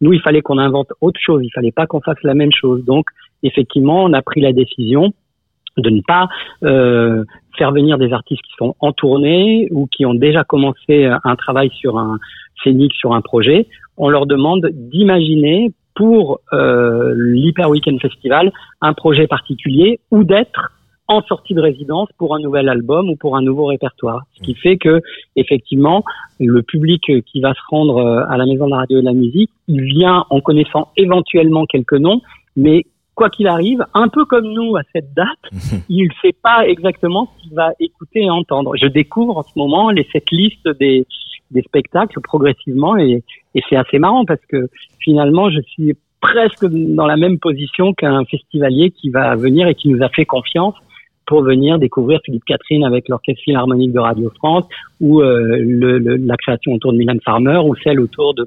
Nous, 0.00 0.12
il 0.12 0.20
fallait 0.20 0.42
qu'on 0.42 0.58
invente 0.58 0.92
autre 1.00 1.18
chose, 1.20 1.40
il 1.42 1.50
fallait 1.50 1.72
pas 1.72 1.86
qu'on 1.86 2.00
fasse 2.00 2.22
la 2.22 2.34
même 2.34 2.52
chose. 2.52 2.84
Donc 2.84 3.06
effectivement, 3.42 4.04
on 4.04 4.12
a 4.12 4.22
pris 4.22 4.40
la 4.40 4.52
décision 4.52 5.12
de 5.76 5.90
ne 5.90 6.00
pas 6.06 6.28
euh, 6.64 7.24
faire 7.58 7.72
venir 7.72 7.98
des 7.98 8.12
artistes 8.12 8.42
qui 8.42 8.52
sont 8.56 8.74
en 8.80 8.92
tournée 8.92 9.68
ou 9.70 9.86
qui 9.86 10.06
ont 10.06 10.14
déjà 10.14 10.44
commencé 10.44 11.10
un 11.24 11.36
travail 11.36 11.70
sur 11.70 11.98
un 11.98 12.18
scénique, 12.62 12.94
sur 12.94 13.14
un 13.14 13.20
projet. 13.20 13.66
On 13.96 14.08
leur 14.08 14.26
demande 14.26 14.70
d'imaginer 14.72 15.72
pour 15.94 16.40
euh, 16.52 17.12
l'Hyper 17.16 17.68
Weekend 17.68 18.00
Festival 18.00 18.52
un 18.80 18.94
projet 18.94 19.26
particulier 19.26 19.98
ou 20.12 20.22
d'être 20.22 20.72
en 21.08 21.22
sortie 21.22 21.54
de 21.54 21.60
résidence 21.60 22.08
pour 22.18 22.36
un 22.36 22.38
nouvel 22.38 22.68
album 22.68 23.08
ou 23.10 23.16
pour 23.16 23.36
un 23.36 23.42
nouveau 23.42 23.64
répertoire. 23.64 24.22
Ce 24.34 24.42
qui 24.42 24.54
fait 24.54 24.76
que, 24.76 25.00
effectivement, 25.36 26.04
le 26.38 26.62
public 26.62 27.02
qui 27.24 27.40
va 27.40 27.54
se 27.54 27.60
rendre 27.70 27.96
euh, 27.96 28.24
à 28.28 28.36
la 28.36 28.46
Maison 28.46 28.66
de 28.66 28.70
la 28.70 28.76
Radio 28.78 28.98
et 28.98 29.00
de 29.00 29.06
la 29.06 29.14
Musique, 29.14 29.50
il 29.66 29.82
vient 29.82 30.24
en 30.30 30.40
connaissant 30.40 30.88
éventuellement 30.96 31.64
quelques 31.64 31.94
noms, 31.94 32.20
mais 32.56 32.84
quoi 33.18 33.30
qu'il 33.30 33.48
arrive, 33.48 33.84
un 33.94 34.08
peu 34.08 34.24
comme 34.24 34.46
nous 34.46 34.76
à 34.76 34.82
cette 34.92 35.12
date, 35.12 35.44
il 35.88 36.04
ne 36.04 36.12
sait 36.22 36.36
pas 36.40 36.66
exactement 36.66 37.26
ce 37.26 37.42
qu'il 37.42 37.54
va 37.54 37.72
écouter 37.80 38.20
et 38.22 38.30
entendre. 38.30 38.74
Je 38.80 38.86
découvre 38.86 39.38
en 39.38 39.42
ce 39.42 39.52
moment 39.56 39.90
les 39.90 40.06
cette 40.12 40.30
liste 40.30 40.68
des, 40.78 41.04
des 41.50 41.62
spectacles 41.62 42.20
progressivement 42.20 42.96
et, 42.96 43.24
et 43.56 43.62
c'est 43.68 43.76
assez 43.76 43.98
marrant 43.98 44.24
parce 44.24 44.44
que 44.48 44.68
finalement 45.00 45.50
je 45.50 45.60
suis 45.62 45.94
presque 46.20 46.64
dans 46.66 47.06
la 47.06 47.16
même 47.16 47.38
position 47.38 47.92
qu'un 47.92 48.24
festivalier 48.24 48.90
qui 48.90 49.10
va 49.10 49.34
venir 49.34 49.66
et 49.66 49.74
qui 49.74 49.88
nous 49.88 50.02
a 50.02 50.08
fait 50.08 50.24
confiance 50.24 50.74
pour 51.28 51.42
venir 51.42 51.78
découvrir 51.78 52.20
Philippe 52.24 52.44
Catherine 52.46 52.84
avec 52.84 53.08
l'Orchestre 53.08 53.42
Philharmonique 53.44 53.92
de 53.92 53.98
Radio 53.98 54.32
France 54.38 54.64
ou 54.98 55.20
euh, 55.20 55.58
le, 55.60 55.98
la 55.98 56.36
création 56.38 56.72
autour 56.72 56.92
de 56.92 56.98
Milan 56.98 57.18
Farmer 57.22 57.58
ou 57.58 57.74
celle 57.84 58.00
autour 58.00 58.34
de, 58.34 58.46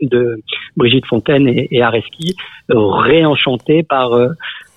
de 0.00 0.40
Brigitte 0.76 1.04
Fontaine 1.06 1.48
et, 1.48 1.66
et 1.72 1.82
Areski, 1.82 2.36
euh, 2.70 2.78
réenchantée 2.78 3.82
par 3.82 4.14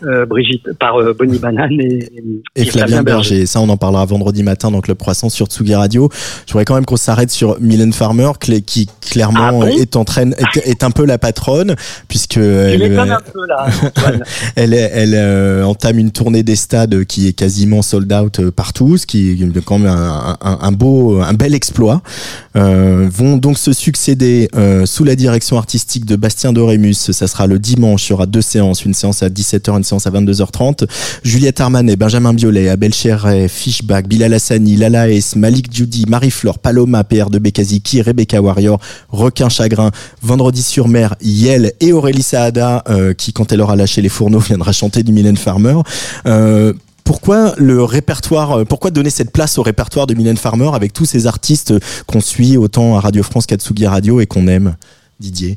euh, 0.04 0.16
euh, 0.16 0.26
Brigitte, 0.26 0.74
par 0.80 1.00
euh, 1.00 1.14
Bonnie 1.18 1.40
Banane 1.40 1.80
et, 1.80 2.12
et, 2.56 2.66
Flavien 2.66 3.04
Berger. 3.04 3.46
Ça, 3.46 3.62
on 3.62 3.70
en 3.70 3.78
parlera 3.78 4.06
vendredi 4.06 4.44
matin 4.44 4.72
dans 4.72 4.82
Club 4.82 4.98
Croissant 4.98 5.30
sur 5.30 5.48
Tsugi 5.48 5.76
Radio. 5.76 6.10
Je 6.46 6.52
voudrais 6.52 6.66
quand 6.66 6.76
même 6.76 6.86
qu'on 6.86 6.98
s'arrête 6.98 7.32
sur 7.32 7.60
Mylène 7.62 7.94
Farmer, 7.94 8.32
qui 8.40 8.90
clairement 9.02 9.62
ah 9.64 9.70
est 9.72 9.96
en 9.96 10.04
train, 10.04 10.32
est, 10.32 10.84
un 10.84 10.92
peu 10.92 11.06
la 11.06 11.18
patronne, 11.18 11.76
puisque 12.08 12.38
elle, 12.38 13.00
un 13.00 13.18
peu, 13.34 13.48
là, 13.48 13.68
elle, 14.56 14.74
elle 14.74 15.16
euh, 15.16 15.64
entame 15.64 16.00
une 16.00 16.12
tournée 16.12 16.44
des 16.44 16.56
stades 16.56 17.06
qui 17.06 17.28
est 17.28 17.34
quasiment 17.34 17.82
sold 17.82 18.12
out 18.12 18.50
partout, 18.50 18.98
ce 18.98 19.06
qui 19.06 19.32
est 19.32 19.62
quand 19.66 19.80
même 19.80 19.92
un, 19.92 20.38
un, 20.42 20.60
un 20.62 20.72
beau, 20.72 21.22
un 21.22 21.34
bel 21.34 21.54
exploit. 21.54 22.02
Vont 22.56 23.38
donc 23.38 23.58
se 23.58 23.74
succéder 23.74 24.50
sous 24.86 25.04
la 25.04 25.16
direction 25.16 25.58
artistique 25.58 26.06
de 26.06 26.16
Bastien 26.16 26.54
Dorémus. 26.54 27.12
Ça 27.12 27.28
sera 27.28 27.48
le 27.48 27.60
dimanche. 27.60 28.08
Il 28.08 28.12
y 28.12 28.14
aura 28.14 28.26
deux 28.26 28.42
séances, 28.42 28.86
une 28.86 28.94
séance 28.94 29.24
à 29.24 29.30
17h, 29.30 29.84
séance 29.84 30.08
à 30.08 30.12
22h30. 30.12 30.88
Juliette 31.24 31.62
Armanet, 31.62 31.96
Benjamin 31.96 32.34
Biolay, 32.34 32.70
Abel 32.70 32.94
Cherret, 32.94 33.48
Fishback, 33.48 34.08
Bilal 34.08 34.34
Hassani, 34.34 34.76
Lala 34.76 35.10
S, 35.10 35.36
Malik 35.36 35.74
Judy, 35.74 36.06
Marie-Flore, 36.08 36.60
Paloma, 36.60 37.04
PR 37.04 37.30
de 37.30 37.40
Bekaziki, 37.40 38.02
Rebecca 38.02 38.42
Warrior, 38.42 38.80
Requin 39.10 39.50
Chagrin, 39.50 39.92
Vendredi 40.22 40.62
sur 40.62 40.88
mer, 40.88 41.16
Yel 41.22 41.74
et 41.80 41.94
Aurélie 41.94 42.24
Saada, 42.24 42.84
euh, 42.90 43.14
qui 43.14 43.34
quand 43.34 43.52
elle 43.52 43.62
aura 43.62 43.76
lâché 43.76 44.02
les 44.02 44.10
fourneaux 44.10 44.40
viendra 44.46 44.72
chanter 44.72 45.04
du 45.04 45.12
Mylène 45.12 45.38
Farmer. 45.38 45.76
Pourquoi 47.06 47.54
le 47.60 47.84
répertoire, 47.84 48.52
euh, 48.60 48.64
pourquoi 48.66 48.90
donner 48.90 49.12
cette 49.12 49.32
place 49.32 49.60
au 49.60 49.62
répertoire 49.62 50.08
de 50.08 50.16
Mylène 50.16 50.38
Farmer 50.38 50.72
avec 50.74 50.92
tous 50.92 51.06
ces 51.06 51.28
artistes 51.28 51.74
qu'on 52.08 52.20
suit 52.20 52.58
autant 52.58 52.98
à 52.98 53.00
Radio 53.00 53.22
France 53.22 53.46
qu'à 53.46 53.58
Radio 53.88 54.20
et 54.22 54.26
qu'on 54.26 54.48
aime, 54.48 54.76
Didier 55.20 55.56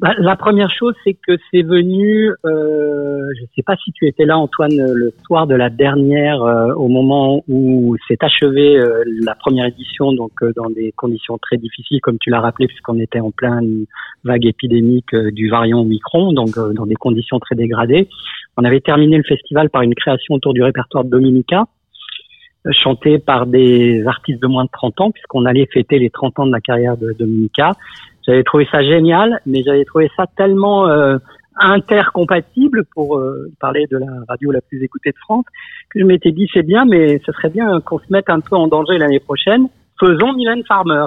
bah, 0.00 0.12
la 0.18 0.34
première 0.34 0.70
chose, 0.70 0.92
c'est 1.04 1.14
que 1.14 1.36
c'est 1.50 1.62
venu, 1.62 2.28
euh, 2.44 3.30
je 3.36 3.42
ne 3.42 3.46
sais 3.54 3.62
pas 3.62 3.76
si 3.76 3.92
tu 3.92 4.08
étais 4.08 4.24
là, 4.24 4.36
Antoine, 4.36 4.76
le 4.76 5.14
soir 5.24 5.46
de 5.46 5.54
la 5.54 5.70
dernière, 5.70 6.42
euh, 6.42 6.74
au 6.74 6.88
moment 6.88 7.44
où 7.48 7.96
s'est 8.08 8.18
achevée 8.20 8.76
la 9.22 9.34
première 9.36 9.66
édition, 9.66 10.12
donc 10.12 10.32
dans 10.56 10.68
des 10.68 10.92
conditions 10.92 11.38
très 11.38 11.58
difficiles, 11.58 12.00
comme 12.02 12.18
tu 12.18 12.30
l'as 12.30 12.40
rappelé, 12.40 12.66
puisqu'on 12.66 12.98
était 12.98 13.20
en 13.20 13.30
pleine 13.30 13.86
vague 14.24 14.44
épidémique 14.44 15.14
du 15.14 15.48
variant 15.48 15.82
Omicron, 15.82 16.32
donc 16.32 16.58
dans 16.74 16.86
des 16.86 16.96
conditions 16.96 17.38
très 17.38 17.54
dégradées. 17.54 18.08
On 18.56 18.64
avait 18.64 18.80
terminé 18.80 19.16
le 19.16 19.24
festival 19.24 19.70
par 19.70 19.82
une 19.82 19.94
création 19.94 20.34
autour 20.34 20.54
du 20.54 20.62
répertoire 20.62 21.04
de 21.04 21.10
Dominica, 21.10 21.64
chanté 22.82 23.18
par 23.18 23.46
des 23.46 24.06
artistes 24.06 24.40
de 24.40 24.46
moins 24.46 24.64
de 24.64 24.70
30 24.72 25.00
ans, 25.00 25.10
puisqu'on 25.10 25.44
allait 25.44 25.66
fêter 25.66 25.98
les 25.98 26.10
30 26.10 26.38
ans 26.40 26.46
de 26.46 26.52
la 26.52 26.60
carrière 26.60 26.96
de 26.96 27.12
Dominica. 27.12 27.72
J'avais 28.26 28.42
trouvé 28.42 28.66
ça 28.70 28.82
génial, 28.82 29.40
mais 29.44 29.62
j'avais 29.62 29.84
trouvé 29.84 30.10
ça 30.16 30.26
tellement 30.36 30.88
euh, 30.88 31.18
intercompatible 31.56 32.84
pour 32.94 33.18
euh, 33.18 33.50
parler 33.60 33.86
de 33.90 33.98
la 33.98 34.06
radio 34.28 34.50
la 34.50 34.60
plus 34.60 34.82
écoutée 34.82 35.10
de 35.10 35.18
France 35.18 35.44
que 35.90 36.00
je 36.00 36.04
m'étais 36.04 36.32
dit 36.32 36.48
c'est 36.52 36.62
bien, 36.62 36.84
mais 36.84 37.20
ce 37.24 37.32
serait 37.32 37.50
bien 37.50 37.80
qu'on 37.80 37.98
se 37.98 38.06
mette 38.10 38.30
un 38.30 38.40
peu 38.40 38.56
en 38.56 38.66
danger 38.66 38.98
l'année 38.98 39.20
prochaine. 39.20 39.68
Faisons 40.00 40.32
Mylène 40.32 40.64
Farmer. 40.66 41.06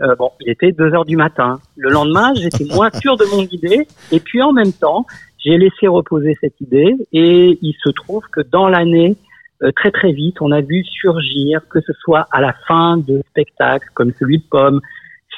Euh, 0.00 0.14
bon, 0.16 0.30
il 0.40 0.50
était 0.50 0.72
deux 0.72 0.92
heures 0.94 1.04
du 1.04 1.16
matin. 1.16 1.58
Le 1.76 1.90
lendemain, 1.90 2.32
j'étais 2.34 2.64
moins 2.72 2.90
sûr 3.00 3.16
de 3.16 3.24
mon 3.34 3.42
idée, 3.42 3.86
et 4.12 4.20
puis 4.20 4.42
en 4.42 4.52
même 4.52 4.72
temps, 4.72 5.06
j'ai 5.48 5.58
laissé 5.58 5.88
reposer 5.88 6.36
cette 6.40 6.60
idée, 6.60 6.94
et 7.12 7.58
il 7.62 7.74
se 7.82 7.90
trouve 7.90 8.22
que 8.30 8.40
dans 8.40 8.68
l'année, 8.68 9.16
euh, 9.62 9.72
très 9.74 9.90
très 9.90 10.12
vite, 10.12 10.36
on 10.40 10.52
a 10.52 10.60
vu 10.60 10.84
surgir, 10.84 11.60
que 11.68 11.80
ce 11.80 11.92
soit 11.94 12.26
à 12.30 12.40
la 12.40 12.54
fin 12.66 12.98
de 12.98 13.22
spectacles 13.30 13.88
comme 13.94 14.12
celui 14.18 14.38
de 14.38 14.44
Pomme, 14.50 14.80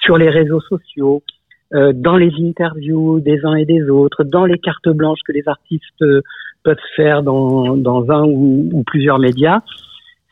sur 0.02 0.18
les 0.18 0.28
réseaux 0.28 0.60
sociaux, 0.60 1.22
euh, 1.74 1.92
dans 1.94 2.16
les 2.16 2.32
interviews 2.40 3.20
des 3.20 3.44
uns 3.44 3.54
et 3.54 3.64
des 3.64 3.88
autres, 3.88 4.24
dans 4.24 4.44
les 4.44 4.58
cartes 4.58 4.88
blanches 4.88 5.20
que 5.24 5.32
les 5.32 5.46
artistes 5.46 6.02
euh, 6.02 6.22
peuvent 6.64 6.76
faire 6.96 7.22
dans, 7.22 7.76
dans 7.76 8.10
un 8.10 8.24
ou, 8.26 8.82
plusieurs 8.86 9.18
médias, 9.18 9.60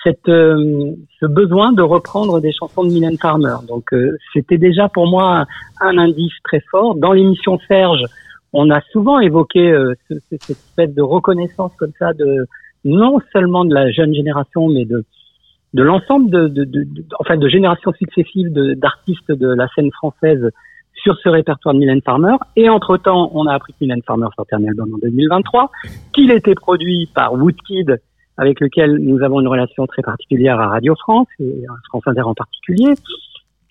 cette, 0.04 0.26
ce 0.26 1.26
besoin 1.26 1.72
de 1.72 1.82
reprendre 1.82 2.40
des 2.40 2.52
chansons 2.52 2.84
de 2.84 2.90
Mylène 2.90 3.18
Farmer. 3.18 3.56
Donc 3.66 3.92
c'était 4.32 4.58
déjà 4.58 4.88
pour 4.88 5.08
moi 5.08 5.44
un, 5.80 5.98
indice 5.98 6.34
très 6.44 6.60
fort. 6.70 6.94
Dans 6.94 7.12
l'émission 7.12 7.58
Serge, 7.66 8.04
on 8.52 8.70
a 8.70 8.80
souvent 8.92 9.20
évoqué 9.20 9.76
cette 10.08 10.50
espèce 10.50 10.94
de 10.94 11.02
reconnaissance 11.02 11.72
comme 11.76 11.92
ça 11.98 12.12
de 12.12 12.46
non 12.84 13.18
seulement 13.32 13.64
de 13.64 13.74
la 13.74 13.90
jeune 13.90 14.14
génération, 14.14 14.68
mais 14.68 14.84
de 14.84 15.04
de 15.74 15.82
l'ensemble 15.82 16.30
de, 16.30 16.48
de, 16.48 16.64
de, 16.64 16.84
de, 16.84 17.36
de 17.36 17.48
générations 17.48 17.92
successives 17.92 18.50
d'artistes 18.52 19.32
de, 19.32 19.48
la 19.48 19.68
scène 19.74 19.90
française 19.92 20.50
sur 20.94 21.16
ce 21.22 21.28
répertoire 21.28 21.74
de 21.74 21.80
Mylène 21.80 22.02
Farmer. 22.02 22.36
Et 22.56 22.68
entre-temps, 22.68 23.30
on 23.34 23.46
a 23.46 23.54
appris 23.54 23.72
que 23.72 23.78
Mylène 23.82 24.02
Farmer 24.02 24.26
sortait 24.34 24.56
un 24.56 24.64
album 24.64 24.94
en 24.94 24.98
2023, 24.98 25.70
qu'il 26.12 26.32
était 26.32 26.54
produit 26.54 27.08
par 27.14 27.34
Woodkid, 27.34 28.00
avec 28.36 28.60
lequel 28.60 28.96
nous 28.98 29.22
avons 29.22 29.40
une 29.40 29.48
relation 29.48 29.86
très 29.86 30.02
particulière 30.02 30.58
à 30.58 30.68
Radio 30.68 30.94
France, 30.96 31.28
et 31.38 31.64
à 31.68 31.74
France 31.88 32.04
Inter 32.06 32.22
en 32.22 32.34
particulier, 32.34 32.94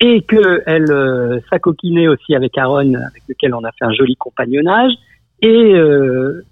et 0.00 0.22
qu'elle 0.22 0.90
euh, 0.90 1.40
s'acoquinait 1.50 2.08
aussi 2.08 2.34
avec 2.34 2.56
Aaron, 2.56 2.94
avec 2.94 3.22
lequel 3.28 3.54
on 3.54 3.64
a 3.64 3.72
fait 3.72 3.84
un 3.84 3.92
joli 3.92 4.14
compagnonnage. 4.16 4.92
Et 5.42 5.74
euh, 5.74 6.44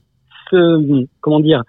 ce, 0.50 1.06
comment 1.20 1.40
dire, 1.40 1.62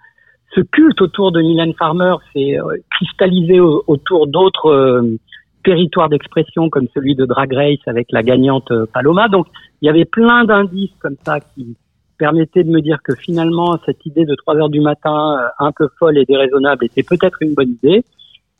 ce 0.54 0.60
culte 0.60 1.00
autour 1.02 1.32
de 1.32 1.40
Mylène 1.40 1.74
Farmer 1.74 2.14
s'est 2.32 2.58
euh, 2.58 2.76
cristallisé 2.90 3.60
autour 3.60 4.26
d'autres 4.26 4.70
euh, 4.70 5.18
territoires 5.64 6.08
d'expression 6.08 6.70
comme 6.70 6.86
celui 6.94 7.14
de 7.14 7.26
Drag 7.26 7.52
Race 7.52 7.86
avec 7.86 8.08
la 8.10 8.22
gagnante 8.22 8.70
euh, 8.70 8.86
Paloma. 8.92 9.28
Donc 9.28 9.46
il 9.82 9.86
y 9.86 9.88
avait 9.88 10.04
plein 10.04 10.44
d'indices 10.44 10.94
comme 11.00 11.16
ça 11.24 11.40
qui 11.40 11.76
permettaient 12.18 12.64
de 12.64 12.70
me 12.70 12.80
dire 12.80 12.98
que 13.04 13.14
finalement 13.14 13.78
cette 13.84 14.04
idée 14.06 14.24
de 14.24 14.34
3 14.34 14.56
heures 14.56 14.68
du 14.68 14.80
matin 14.80 15.38
un 15.58 15.70
peu 15.70 15.88
folle 15.98 16.18
et 16.18 16.24
déraisonnable 16.24 16.84
était 16.84 17.04
peut-être 17.04 17.38
une 17.42 17.54
bonne 17.54 17.76
idée. 17.82 18.02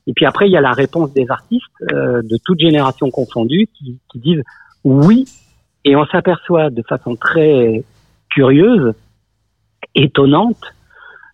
Et 0.08 0.12
puis 0.14 0.26
après 0.26 0.48
il 0.48 0.52
y 0.52 0.56
a 0.56 0.60
la 0.60 0.72
réponse 0.72 1.12
des 1.12 1.30
artistes 1.30 1.80
de 1.80 2.38
toute 2.44 2.58
génération 2.58 3.10
confondue 3.10 3.68
qui, 3.78 4.00
qui 4.10 4.18
disent 4.18 4.42
oui 4.82 5.26
et 5.84 5.96
on 5.96 6.04
s'aperçoit 6.06 6.70
de 6.70 6.82
façon 6.82 7.14
très 7.16 7.84
curieuse, 8.30 8.94
étonnante, 9.94 10.62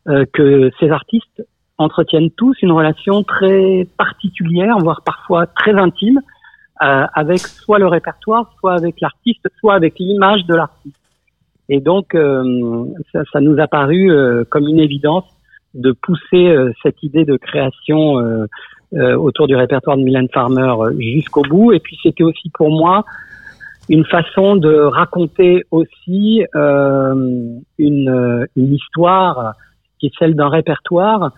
euh, 0.08 0.24
que 0.32 0.70
ces 0.78 0.90
artistes 0.90 1.42
entretiennent 1.78 2.30
tous 2.30 2.56
une 2.62 2.72
relation 2.72 3.22
très 3.24 3.86
particulière, 3.96 4.78
voire 4.78 5.02
parfois 5.02 5.46
très 5.46 5.74
intime, 5.74 6.20
euh, 6.82 7.06
avec 7.14 7.38
soit 7.38 7.78
le 7.78 7.86
répertoire, 7.86 8.52
soit 8.60 8.74
avec 8.74 9.00
l'artiste, 9.00 9.46
soit 9.58 9.74
avec 9.74 9.98
l'image 9.98 10.44
de 10.44 10.54
l'artiste. 10.54 11.00
Et 11.68 11.80
donc, 11.80 12.14
euh, 12.14 12.84
ça, 13.12 13.22
ça, 13.32 13.40
nous 13.40 13.58
a 13.58 13.66
paru 13.66 14.12
euh, 14.12 14.44
comme 14.50 14.68
une 14.68 14.78
évidence 14.80 15.24
de 15.74 15.92
pousser 15.92 16.48
euh, 16.48 16.72
cette 16.82 17.02
idée 17.02 17.24
de 17.24 17.36
création 17.36 18.46
autour 18.92 19.48
du 19.48 19.56
répertoire 19.56 19.96
de 19.96 20.02
Mylène 20.04 20.28
Farmer 20.32 20.72
jusqu'au 21.00 21.42
bout. 21.42 21.72
Et 21.72 21.80
puis, 21.80 21.98
c'était 22.00 22.22
aussi 22.22 22.48
pour 22.50 22.70
moi 22.70 23.04
une 23.88 24.04
façon 24.04 24.54
de 24.54 24.72
raconter 24.72 25.64
aussi 25.72 26.44
une, 26.54 28.46
histoire 28.56 29.54
qui 29.98 30.06
est 30.06 30.12
celle 30.16 30.36
d'un 30.36 30.48
répertoire 30.48 31.32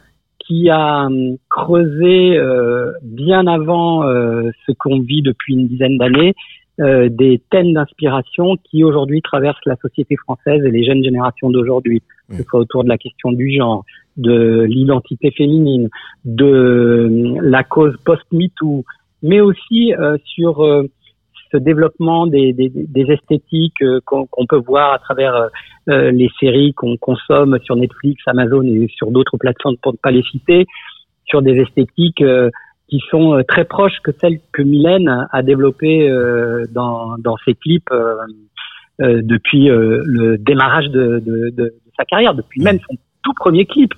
qui 0.47 0.71
a 0.71 1.09
creusé 1.51 2.37
euh, 2.37 2.93
bien 3.03 3.47
avant 3.47 4.05
euh, 4.05 4.51
ce 4.67 4.73
qu'on 4.73 5.01
vit 5.01 5.23
depuis 5.23 5.55
une 5.55 5.67
dizaine 5.67 5.99
d'années 5.99 6.35
euh, 6.79 7.09
des 7.09 7.43
thèmes 7.51 7.73
d'inspiration 7.73 8.57
qui 8.65 8.85
aujourd'hui 8.85 9.23
traversent 9.23 9.65
la 9.65 9.77
société 9.77 10.15
française 10.17 10.63
et 10.65 10.71
les 10.71 10.85
jeunes 10.85 11.03
générations 11.03 11.51
d'aujourd'hui, 11.51 12.03
que 12.29 12.37
ce 12.37 12.43
soit 12.43 12.61
autour 12.61 12.85
de 12.85 12.89
la 12.89 12.99
question 12.99 13.33
du 13.33 13.57
genre, 13.57 13.85
de 14.17 14.63
l'identité 14.63 15.31
féminine, 15.31 15.89
de 16.25 17.37
hum, 17.37 17.41
la 17.41 17.65
cause 17.65 17.97
post-MeToo, 18.05 18.85
mais 19.23 19.41
aussi 19.41 19.93
sur 20.25 20.87
ce 21.53 21.57
développement 21.57 22.27
des, 22.27 22.53
des, 22.53 22.71
des 22.75 23.13
esthétiques 23.13 23.83
euh, 23.83 24.01
qu'on 24.05 24.47
peut 24.49 24.63
voir 24.67 24.93
à 24.93 24.99
travers 24.99 25.35
euh, 25.35 25.49
euh, 25.89 26.11
les 26.11 26.31
séries 26.41 26.75
qu'on 26.75 26.97
consomme 26.97 27.59
sur 27.63 27.77
Netflix, 27.77 28.23
Amazon 28.27 28.63
et 28.63 28.89
sur 28.95 29.11
d'autres 29.11 29.37
plateformes 29.37 29.77
pour 29.83 29.93
ne 29.93 29.99
pas 29.99 30.11
les 30.11 30.23
citer, 30.23 30.67
sur 31.25 31.43
des 31.43 31.59
esthétiques 31.61 32.23
qui 32.89 33.03
sont 33.11 33.43
très 33.49 33.65
proches 33.65 33.99
que 34.05 34.13
celles 34.21 34.39
que 34.53 34.63
Mylène 34.63 35.27
a 35.33 35.43
développées 35.43 36.09
dans, 36.71 37.19
dans 37.19 37.37
ses 37.45 37.55
clips 37.55 37.93
depuis 39.01 39.67
le 39.67 40.37
démarrage 40.39 40.89
de, 40.91 41.19
de, 41.19 41.51
de, 41.51 41.75
sa 41.97 42.05
carrière, 42.05 42.35
depuis 42.35 42.63
même 42.63 42.79
son 42.89 42.97
tout 43.23 43.33
premier 43.35 43.67
clip. 43.67 43.93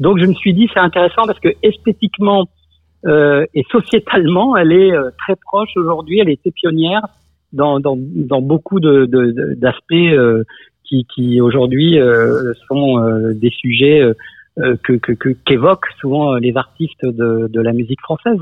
Donc 0.00 0.18
je 0.18 0.26
me 0.26 0.34
suis 0.34 0.54
dit 0.54 0.68
c'est 0.72 0.80
intéressant 0.80 1.22
parce 1.26 1.38
que 1.38 1.50
esthétiquement 1.62 2.48
euh, 3.06 3.46
et 3.54 3.64
sociétalement, 3.70 4.56
elle 4.56 4.72
est 4.72 4.92
euh, 4.92 5.10
très 5.18 5.36
proche 5.36 5.70
aujourd'hui. 5.76 6.20
Elle 6.20 6.30
était 6.30 6.50
pionnière 6.50 7.02
dans, 7.52 7.80
dans, 7.80 7.96
dans 7.98 8.40
beaucoup 8.40 8.80
de, 8.80 9.06
d'aspects 9.56 9.92
euh, 9.92 10.44
qui, 10.84 11.06
qui 11.12 11.40
aujourd'hui 11.40 11.98
sont 12.68 13.00
des 13.34 13.50
sujets 13.50 14.02
que, 14.56 14.92
que, 14.94 15.30
qu'évoquent 15.30 15.90
souvent 16.00 16.34
les 16.34 16.56
artistes 16.56 17.04
de, 17.04 17.48
de 17.48 17.60
la 17.60 17.72
musique 17.72 18.00
française. 18.02 18.40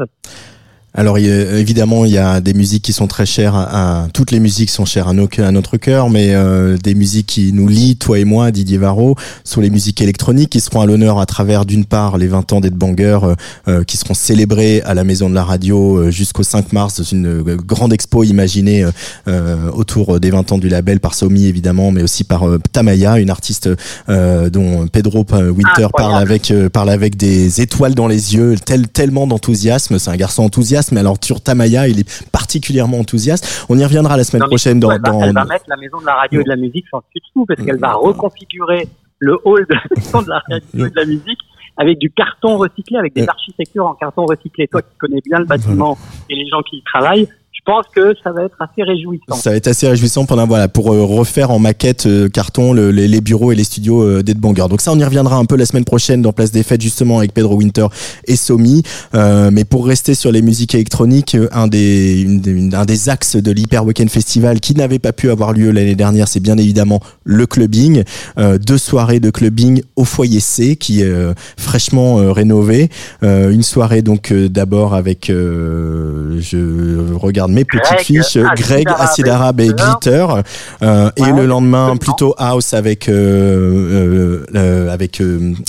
Alors 0.92 1.18
évidemment, 1.18 2.04
il 2.04 2.10
y 2.10 2.18
a 2.18 2.40
des 2.40 2.52
musiques 2.52 2.82
qui 2.82 2.92
sont 2.92 3.06
très 3.06 3.24
chères 3.24 3.54
à, 3.54 4.08
toutes 4.12 4.32
les 4.32 4.40
musiques 4.40 4.70
sont 4.70 4.84
chères 4.84 5.06
à, 5.06 5.12
nos, 5.12 5.28
à 5.38 5.52
notre 5.52 5.76
cœur, 5.76 6.10
mais 6.10 6.34
euh, 6.34 6.76
des 6.78 6.96
musiques 6.96 7.28
qui 7.28 7.52
nous 7.52 7.68
lient, 7.68 7.96
toi 7.96 8.18
et 8.18 8.24
moi, 8.24 8.50
Didier 8.50 8.76
Varro, 8.76 9.14
sont 9.44 9.60
les 9.60 9.70
musiques 9.70 10.00
électroniques 10.00 10.50
qui 10.50 10.60
seront 10.60 10.80
à 10.80 10.86
l'honneur 10.86 11.20
à 11.20 11.26
travers 11.26 11.64
d'une 11.64 11.84
part 11.84 12.18
les 12.18 12.26
20 12.26 12.52
ans 12.54 12.60
d'Ed 12.60 12.74
Banger 12.74 13.20
euh, 13.22 13.34
euh, 13.68 13.84
qui 13.84 13.98
seront 13.98 14.14
célébrés 14.14 14.82
à 14.84 14.94
la 14.94 15.04
Maison 15.04 15.30
de 15.30 15.34
la 15.34 15.44
Radio 15.44 16.10
jusqu'au 16.10 16.42
5 16.42 16.72
mars 16.72 16.96
dans 16.96 17.04
une 17.04 17.42
grande 17.42 17.92
expo 17.92 18.24
imaginée 18.24 18.84
autour 19.72 20.18
des 20.18 20.30
20 20.30 20.52
ans 20.52 20.58
du 20.58 20.68
label 20.68 21.00
par 21.00 21.14
Somi 21.14 21.46
évidemment, 21.46 21.92
mais 21.92 22.02
aussi 22.02 22.24
par 22.24 22.44
Tamaya, 22.72 23.18
une 23.18 23.30
artiste 23.30 23.68
dont 24.08 24.86
Pedro 24.88 25.24
Winter 25.32 25.88
parle 25.96 26.20
avec 26.20 26.52
parle 26.72 26.90
avec 26.90 27.16
des 27.16 27.60
étoiles 27.60 27.94
dans 27.94 28.08
les 28.08 28.34
yeux, 28.34 28.56
tel, 28.64 28.88
tellement 28.88 29.26
d'enthousiasme. 29.26 29.98
C'est 29.98 30.10
un 30.10 30.16
garçon 30.16 30.42
enthousiaste 30.42 30.79
mais 30.92 31.00
alors 31.00 31.16
sur 31.22 31.40
Tamaya, 31.42 31.88
il 31.88 32.00
est 32.00 32.30
particulièrement 32.30 32.98
enthousiaste. 32.98 33.66
On 33.68 33.78
y 33.78 33.84
reviendra 33.84 34.16
la 34.16 34.24
semaine 34.24 34.46
prochaine. 34.46 34.80
Dans, 34.80 34.90
elle, 34.90 35.00
va, 35.00 35.26
elle 35.26 35.34
va 35.34 35.44
mettre 35.44 35.64
la 35.68 35.76
maison 35.76 36.00
de 36.00 36.06
la 36.06 36.14
radio 36.14 36.40
et 36.40 36.44
de 36.44 36.48
la 36.48 36.56
musique 36.56 36.86
sans 36.90 37.02
tout 37.34 37.46
parce 37.46 37.62
qu'elle 37.62 37.78
va 37.78 37.94
reconfigurer 37.94 38.88
le 39.18 39.38
hall 39.44 39.66
de 39.68 39.74
la 39.74 39.82
maison 39.96 40.22
de 40.22 40.28
la 40.28 40.42
radio 40.48 40.86
et 40.86 40.90
de 40.90 40.96
la 40.96 41.04
musique 41.04 41.38
avec 41.76 41.98
du 41.98 42.10
carton 42.10 42.58
recyclé, 42.58 42.98
avec 42.98 43.14
des 43.14 43.26
architectures 43.26 43.86
en 43.86 43.94
carton 43.94 44.26
recyclé. 44.26 44.68
Toi 44.68 44.82
qui 44.82 44.96
connais 44.98 45.20
bien 45.24 45.38
le 45.38 45.46
bâtiment 45.46 45.96
et 46.28 46.34
les 46.34 46.46
gens 46.46 46.62
qui 46.62 46.76
y 46.76 46.82
travaillent, 46.82 47.28
je 47.60 47.72
pense 47.72 47.84
que 47.94 48.14
ça 48.24 48.32
va 48.32 48.44
être 48.44 48.56
assez 48.58 48.82
réjouissant. 48.82 49.34
Ça 49.34 49.50
va 49.50 49.56
être 49.56 49.66
assez 49.66 49.86
réjouissant 49.86 50.24
pendant 50.24 50.46
voilà 50.46 50.68
pour 50.68 50.92
euh, 50.92 51.04
refaire 51.04 51.50
en 51.50 51.58
maquette 51.58 52.06
euh, 52.06 52.28
carton 52.28 52.72
les, 52.72 53.20
bureaux 53.20 53.52
et 53.52 53.54
les 53.54 53.64
studios 53.64 54.02
euh, 54.02 54.22
d'Ed 54.22 54.38
Banger. 54.38 54.66
Donc 54.70 54.80
ça 54.80 54.92
on 54.92 54.98
y 54.98 55.04
reviendra 55.04 55.36
un 55.36 55.44
peu 55.44 55.56
la 55.56 55.66
semaine 55.66 55.84
prochaine 55.84 56.22
dans 56.22 56.32
Place 56.32 56.52
des 56.52 56.62
Fêtes 56.62 56.80
justement 56.80 57.18
avec 57.18 57.34
Pedro 57.34 57.56
Winter 57.56 57.86
et 58.26 58.36
Somi. 58.36 58.82
mais 59.12 59.64
pour 59.64 59.86
rester 59.86 60.14
sur 60.14 60.32
les 60.32 60.40
musiques 60.40 60.74
électroniques, 60.74 61.36
un 61.52 61.66
des 61.66 63.08
axes 63.08 63.36
de 63.36 63.52
l'Hyper 63.52 63.84
Weekend 63.84 64.08
Festival 64.08 64.60
qui 64.60 64.74
n'avait 64.74 64.98
pas 64.98 65.12
pu 65.12 65.30
avoir 65.30 65.52
lieu 65.52 65.70
l'année 65.70 65.96
dernière, 65.96 66.28
c'est 66.28 66.40
bien 66.40 66.56
évidemment 66.56 67.00
le 67.24 67.46
clubbing. 67.46 68.04
deux 68.38 68.78
soirées 68.78 69.20
de 69.20 69.30
clubbing 69.30 69.82
au 69.96 70.04
foyer 70.04 70.40
C 70.40 70.76
qui 70.76 71.02
est 71.02 71.12
fraîchement 71.58 72.32
rénové. 72.32 72.88
une 73.22 73.62
soirée 73.62 74.02
donc 74.02 74.32
d'abord 74.32 74.94
avec 74.94 75.26
je 75.28 77.14
regarde 77.14 77.49
mes 77.52 77.64
petites 77.64 78.00
fiches, 78.00 78.38
Greg, 78.56 78.88
Acid 78.88 79.28
Arabe 79.28 79.60
et 79.60 79.68
Glitter, 79.68 80.26
euh, 80.82 81.10
et 81.16 81.32
le 81.32 81.46
lendemain 81.46 81.96
plutôt 81.96 82.34
House 82.38 82.74
avec 82.74 83.08
euh, 83.08 84.44
euh, 84.54 84.88
avec 84.90 85.22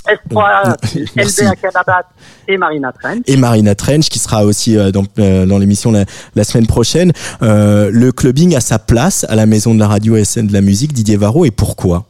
Espoir, 0.08 0.78
et 2.48 2.58
Marina 2.58 2.92
Trench. 2.92 3.24
Et 3.28 3.38
Marina 3.38 3.76
Trench 3.76 4.10
qui 4.10 4.20
sera 4.20 4.46
aussi 4.46 4.76
dans, 4.92 5.04
dans 5.16 5.58
l'émission 5.58 5.92
la, 5.92 6.06
la, 6.36 6.44
semaine 6.44 6.68
prochaine. 6.68 7.12
le 7.42 8.12
clubbing 8.12 8.56
a 8.56 8.60
sa 8.60 8.80
place 8.80 9.26
à 9.30 9.36
la 9.36 9.46
maison 9.46 9.74
de 9.74 9.80
la 9.80 9.88
radio 9.88 10.16
et 10.16 10.24
de 10.24 10.54
la 10.54 10.62
musique, 10.62 10.94
Didier 10.94 11.18
Varro, 11.18 11.46
et 11.46 11.52
pourquoi? 11.52 12.06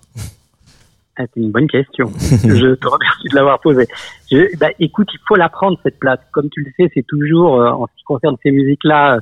Ah, 1.17 1.23
c'est 1.33 1.41
une 1.41 1.51
bonne 1.51 1.67
question. 1.67 2.11
je 2.19 2.75
te 2.75 2.87
remercie 2.87 3.27
de 3.29 3.35
l'avoir 3.35 3.59
posée. 3.59 3.87
bah, 4.59 4.69
écoute, 4.79 5.09
il 5.13 5.19
faut 5.27 5.35
la 5.35 5.49
prendre 5.49 5.77
cette 5.83 5.99
place. 5.99 6.19
Comme 6.31 6.49
tu 6.49 6.61
le 6.63 6.71
sais, 6.77 6.89
c'est 6.93 7.05
toujours 7.05 7.53
en 7.53 7.85
ce 7.87 7.97
qui 7.97 8.03
concerne 8.03 8.35
ces 8.43 8.51
musiques-là 8.51 9.19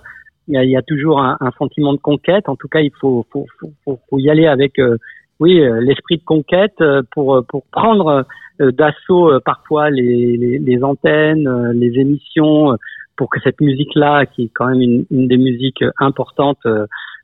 il 0.50 0.70
y 0.70 0.78
a, 0.78 0.82
toujours 0.82 1.22
un, 1.22 1.38
un, 1.40 1.52
sentiment 1.52 1.94
de 1.94 2.00
conquête. 2.00 2.50
En 2.50 2.56
tout 2.56 2.68
cas, 2.68 2.80
il 2.80 2.92
faut, 3.00 3.26
faut, 3.32 3.46
faut, 3.60 4.00
faut 4.10 4.20
y 4.20 4.30
aller 4.30 4.48
avec, 4.48 4.80
euh, 4.80 4.98
oui, 5.40 5.62
euh, 5.62 5.80
l'esprit 5.80 6.18
de 6.18 6.24
conquête 6.24 6.82
euh, 6.82 7.04
pour 7.12 7.44
pour 7.48 7.64
prendre 7.72 8.26
d'assaut 8.60 9.40
parfois 9.46 9.90
les, 9.90 10.36
les, 10.36 10.60
les, 10.60 10.84
antennes, 10.84 11.72
les 11.72 11.98
émissions, 11.98 12.76
pour 13.16 13.30
que 13.30 13.40
cette 13.42 13.62
musique-là, 13.62 14.26
qui 14.26 14.46
est 14.46 14.52
quand 14.54 14.68
même 14.68 14.82
une, 14.82 15.06
une 15.12 15.28
des 15.30 15.38
musiques 15.38 15.86
importantes 15.98 16.66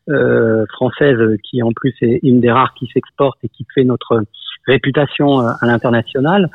euh, 0.10 0.66
françaises, 0.72 1.20
qui 1.44 1.62
en 1.62 1.72
plus 1.74 1.94
est 2.02 2.20
une 2.24 2.40
des 2.40 2.52
rares 2.52 2.74
qui 2.76 2.88
s'exporte 2.88 3.38
et 3.44 3.50
qui 3.50 3.66
fait 3.76 3.84
notre 3.84 4.24
réputation 4.66 5.40
à 5.40 5.58
l'international. 5.64 6.50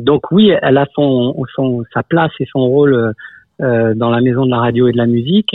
Donc 0.00 0.32
oui, 0.32 0.52
elle 0.60 0.76
a 0.76 0.86
son, 0.92 1.36
son 1.54 1.84
sa 1.94 2.02
place 2.02 2.32
et 2.40 2.46
son 2.50 2.66
rôle 2.66 3.12
dans 3.60 4.10
la 4.10 4.20
maison 4.20 4.44
de 4.44 4.50
la 4.50 4.58
radio 4.58 4.88
et 4.88 4.92
de 4.92 4.96
la 4.96 5.06
musique. 5.06 5.54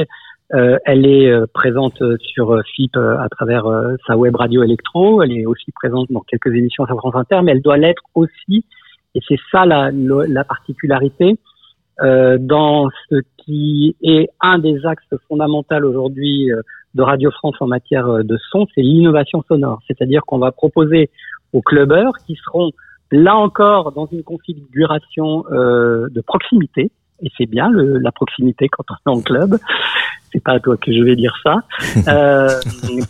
Euh, 0.53 0.77
elle 0.85 1.05
est 1.05 1.31
euh, 1.31 1.45
présente 1.53 2.03
sur 2.19 2.51
euh, 2.51 2.61
FIP 2.75 2.97
à 2.97 3.27
travers 3.29 3.63
sa 4.05 4.17
web 4.17 4.35
radio 4.35 4.63
électro. 4.63 5.21
Elle 5.21 5.31
est 5.31 5.45
aussi 5.45 5.71
présente 5.71 6.11
dans 6.11 6.21
quelques 6.21 6.53
émissions 6.53 6.85
sur 6.85 6.97
France 6.97 7.15
Inter, 7.15 7.39
mais 7.43 7.53
elle 7.53 7.61
doit 7.61 7.77
l'être 7.77 8.03
aussi 8.15 8.65
Et 9.15 9.19
c'est 9.27 9.39
ça 9.51 9.65
la, 9.65 9.91
la 9.91 10.43
particularité 10.43 11.37
dans 11.99 12.89
ce 13.09 13.21
qui 13.37 13.95
est 14.01 14.27
un 14.39 14.57
des 14.57 14.87
axes 14.87 15.03
fondamentaux 15.27 15.83
aujourd'hui 15.83 16.49
de 16.95 17.01
Radio 17.03 17.29
France 17.29 17.55
en 17.59 17.67
matière 17.67 18.23
de 18.23 18.37
son, 18.49 18.65
c'est 18.73 18.81
l'innovation 18.81 19.43
sonore. 19.47 19.81
C'est-à-dire 19.85 20.23
qu'on 20.25 20.39
va 20.39 20.51
proposer 20.51 21.11
aux 21.53 21.61
clubbers 21.61 22.13
qui 22.25 22.35
seront 22.43 22.71
là 23.11 23.35
encore 23.35 23.91
dans 23.91 24.07
une 24.07 24.23
configuration 24.23 25.43
de 25.51 26.21
proximité, 26.21 26.89
et 27.21 27.31
c'est 27.37 27.45
bien 27.45 27.69
le, 27.69 27.97
la 27.97 28.11
proximité 28.11 28.67
quand 28.69 28.83
on 28.89 29.11
est 29.11 29.15
en 29.17 29.21
club. 29.21 29.57
C'est 30.31 30.43
pas 30.43 30.53
à 30.53 30.59
toi 30.59 30.77
que 30.77 30.93
je 30.93 31.01
vais 31.03 31.15
dire 31.15 31.35
ça, 31.43 31.63
euh, 32.07 32.47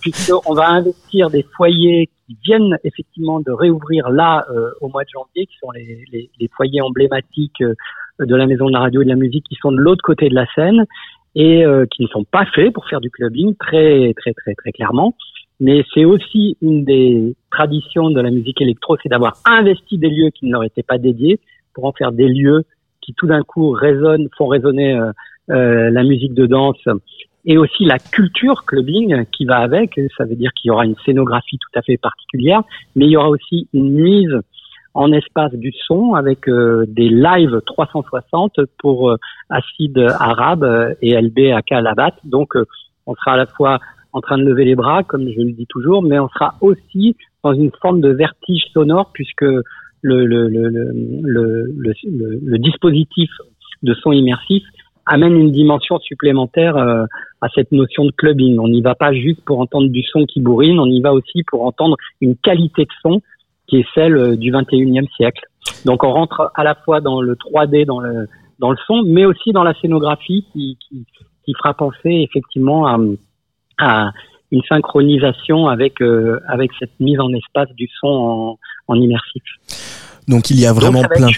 puisqu'on 0.01 0.53
va 0.53 0.69
investir 0.69 1.29
des 1.29 1.45
foyers 1.55 2.09
qui 2.25 2.37
viennent 2.43 2.77
effectivement 2.83 3.39
de 3.39 3.51
réouvrir 3.51 4.09
là 4.09 4.45
euh, 4.49 4.71
au 4.81 4.89
mois 4.89 5.03
de 5.03 5.09
janvier, 5.09 5.45
qui 5.45 5.55
sont 5.61 5.71
les, 5.71 6.03
les, 6.11 6.29
les, 6.39 6.49
foyers 6.55 6.81
emblématiques 6.81 7.61
euh, 7.61 7.75
de 8.19 8.35
la 8.35 8.47
maison 8.47 8.67
de 8.67 8.73
la 8.73 8.79
radio 8.79 9.01
et 9.01 9.05
de 9.05 9.09
la 9.09 9.15
musique, 9.15 9.45
qui 9.47 9.55
sont 9.61 9.71
de 9.71 9.77
l'autre 9.77 10.03
côté 10.03 10.29
de 10.29 10.35
la 10.35 10.47
scène 10.55 10.85
et 11.35 11.65
euh, 11.65 11.85
qui 11.85 12.03
ne 12.03 12.07
sont 12.07 12.23
pas 12.23 12.45
faits 12.45 12.73
pour 12.73 12.87
faire 12.87 13.01
du 13.01 13.09
clubbing 13.09 13.55
très 13.55 14.13
très 14.17 14.33
très 14.33 14.53
très 14.55 14.71
clairement. 14.71 15.15
Mais 15.59 15.85
c'est 15.93 16.05
aussi 16.05 16.57
une 16.61 16.83
des 16.83 17.35
traditions 17.51 18.09
de 18.09 18.19
la 18.19 18.31
musique 18.31 18.61
électro, 18.61 18.97
c'est 19.01 19.09
d'avoir 19.09 19.37
investi 19.45 19.97
des 19.97 20.09
lieux 20.09 20.31
qui 20.31 20.47
ne 20.47 20.51
leur 20.51 20.63
étaient 20.63 20.83
pas 20.83 20.97
dédiés 20.97 21.39
pour 21.73 21.85
en 21.85 21.91
faire 21.91 22.11
des 22.11 22.27
lieux 22.27 22.65
qui 23.01 23.13
tout 23.13 23.27
d'un 23.27 23.43
coup 23.43 23.71
résonnent, 23.71 24.27
font 24.37 24.47
résonner 24.47 24.93
euh, 24.93 25.11
euh, 25.49 25.89
la 25.89 26.03
musique 26.03 26.33
de 26.33 26.45
danse 26.45 26.87
et 27.45 27.57
aussi 27.57 27.85
la 27.85 27.97
culture 27.97 28.65
clubbing 28.65 29.25
qui 29.31 29.45
va 29.45 29.57
avec. 29.57 29.99
Ça 30.17 30.25
veut 30.25 30.35
dire 30.35 30.51
qu'il 30.53 30.69
y 30.69 30.71
aura 30.71 30.85
une 30.85 30.95
scénographie 31.05 31.57
tout 31.57 31.79
à 31.79 31.81
fait 31.81 31.97
particulière, 31.97 32.61
mais 32.95 33.05
il 33.05 33.11
y 33.11 33.17
aura 33.17 33.29
aussi 33.29 33.67
une 33.73 33.89
mise 33.91 34.35
en 34.93 35.11
espace 35.11 35.53
du 35.53 35.71
son 35.87 36.15
avec 36.15 36.47
euh, 36.47 36.85
des 36.87 37.09
lives 37.09 37.61
360 37.65 38.59
pour 38.79 39.11
euh, 39.11 39.17
Acide 39.49 39.99
Arabe 40.19 40.63
euh, 40.63 40.93
et 41.01 41.19
LB 41.19 41.53
à 41.55 41.61
Calabat. 41.61 42.13
Donc 42.25 42.55
on 43.05 43.15
sera 43.15 43.33
à 43.33 43.37
la 43.37 43.45
fois 43.45 43.79
en 44.13 44.19
train 44.19 44.37
de 44.37 44.43
lever 44.43 44.65
les 44.65 44.75
bras, 44.75 45.03
comme 45.03 45.29
je 45.29 45.39
le 45.39 45.53
dis 45.53 45.67
toujours, 45.67 46.03
mais 46.03 46.19
on 46.19 46.27
sera 46.29 46.55
aussi 46.59 47.15
dans 47.43 47.53
une 47.53 47.71
forme 47.81 48.01
de 48.01 48.09
vertige 48.09 48.65
sonore 48.73 49.11
puisque 49.13 49.45
le, 50.01 50.25
le, 50.25 50.47
le, 50.47 50.69
le, 50.69 51.65
le 51.73 52.57
dispositif 52.57 53.29
de 53.83 53.93
son 53.95 54.11
immersif 54.11 54.63
amène 55.05 55.35
une 55.35 55.51
dimension 55.51 55.99
supplémentaire 55.99 56.77
à 57.41 57.49
cette 57.55 57.71
notion 57.71 58.05
de 58.05 58.11
clubbing. 58.11 58.59
On 58.59 58.67
n'y 58.67 58.81
va 58.81 58.95
pas 58.95 59.13
juste 59.13 59.43
pour 59.45 59.59
entendre 59.59 59.89
du 59.89 60.03
son 60.03 60.25
qui 60.25 60.39
bourrine, 60.41 60.79
on 60.79 60.85
y 60.85 61.01
va 61.01 61.13
aussi 61.13 61.43
pour 61.43 61.65
entendre 61.65 61.97
une 62.21 62.35
qualité 62.35 62.83
de 62.83 62.91
son 63.01 63.21
qui 63.67 63.77
est 63.77 63.87
celle 63.95 64.17
euh, 64.17 64.35
du 64.35 64.51
21e 64.51 65.07
siècle. 65.15 65.43
Donc 65.85 66.03
on 66.03 66.11
rentre 66.11 66.51
à 66.55 66.63
la 66.63 66.75
fois 66.75 66.99
dans 66.99 67.21
le 67.21 67.35
3D, 67.35 67.85
dans 67.85 67.99
le, 67.99 68.27
dans 68.59 68.69
le 68.69 68.77
son, 68.85 69.03
mais 69.05 69.25
aussi 69.25 69.53
dans 69.53 69.63
la 69.63 69.73
scénographie 69.75 70.45
qui, 70.51 70.77
qui, 70.87 71.05
qui 71.45 71.53
fera 71.53 71.73
penser 71.73 72.27
effectivement 72.27 72.85
à, 72.85 72.99
à 73.79 74.11
une 74.51 74.61
synchronisation 74.63 75.67
avec, 75.67 76.01
euh, 76.01 76.39
avec 76.47 76.71
cette 76.77 76.99
mise 76.99 77.19
en 77.19 77.31
espace 77.33 77.69
du 77.75 77.87
son 77.99 78.07
en, 78.07 78.57
en 78.95 79.03
immersif. 79.03 79.43
Donc 80.31 80.49
il 80.49 80.59
y 80.59 80.65
a 80.65 80.73
vraiment 80.73 81.03
plein. 81.03 81.29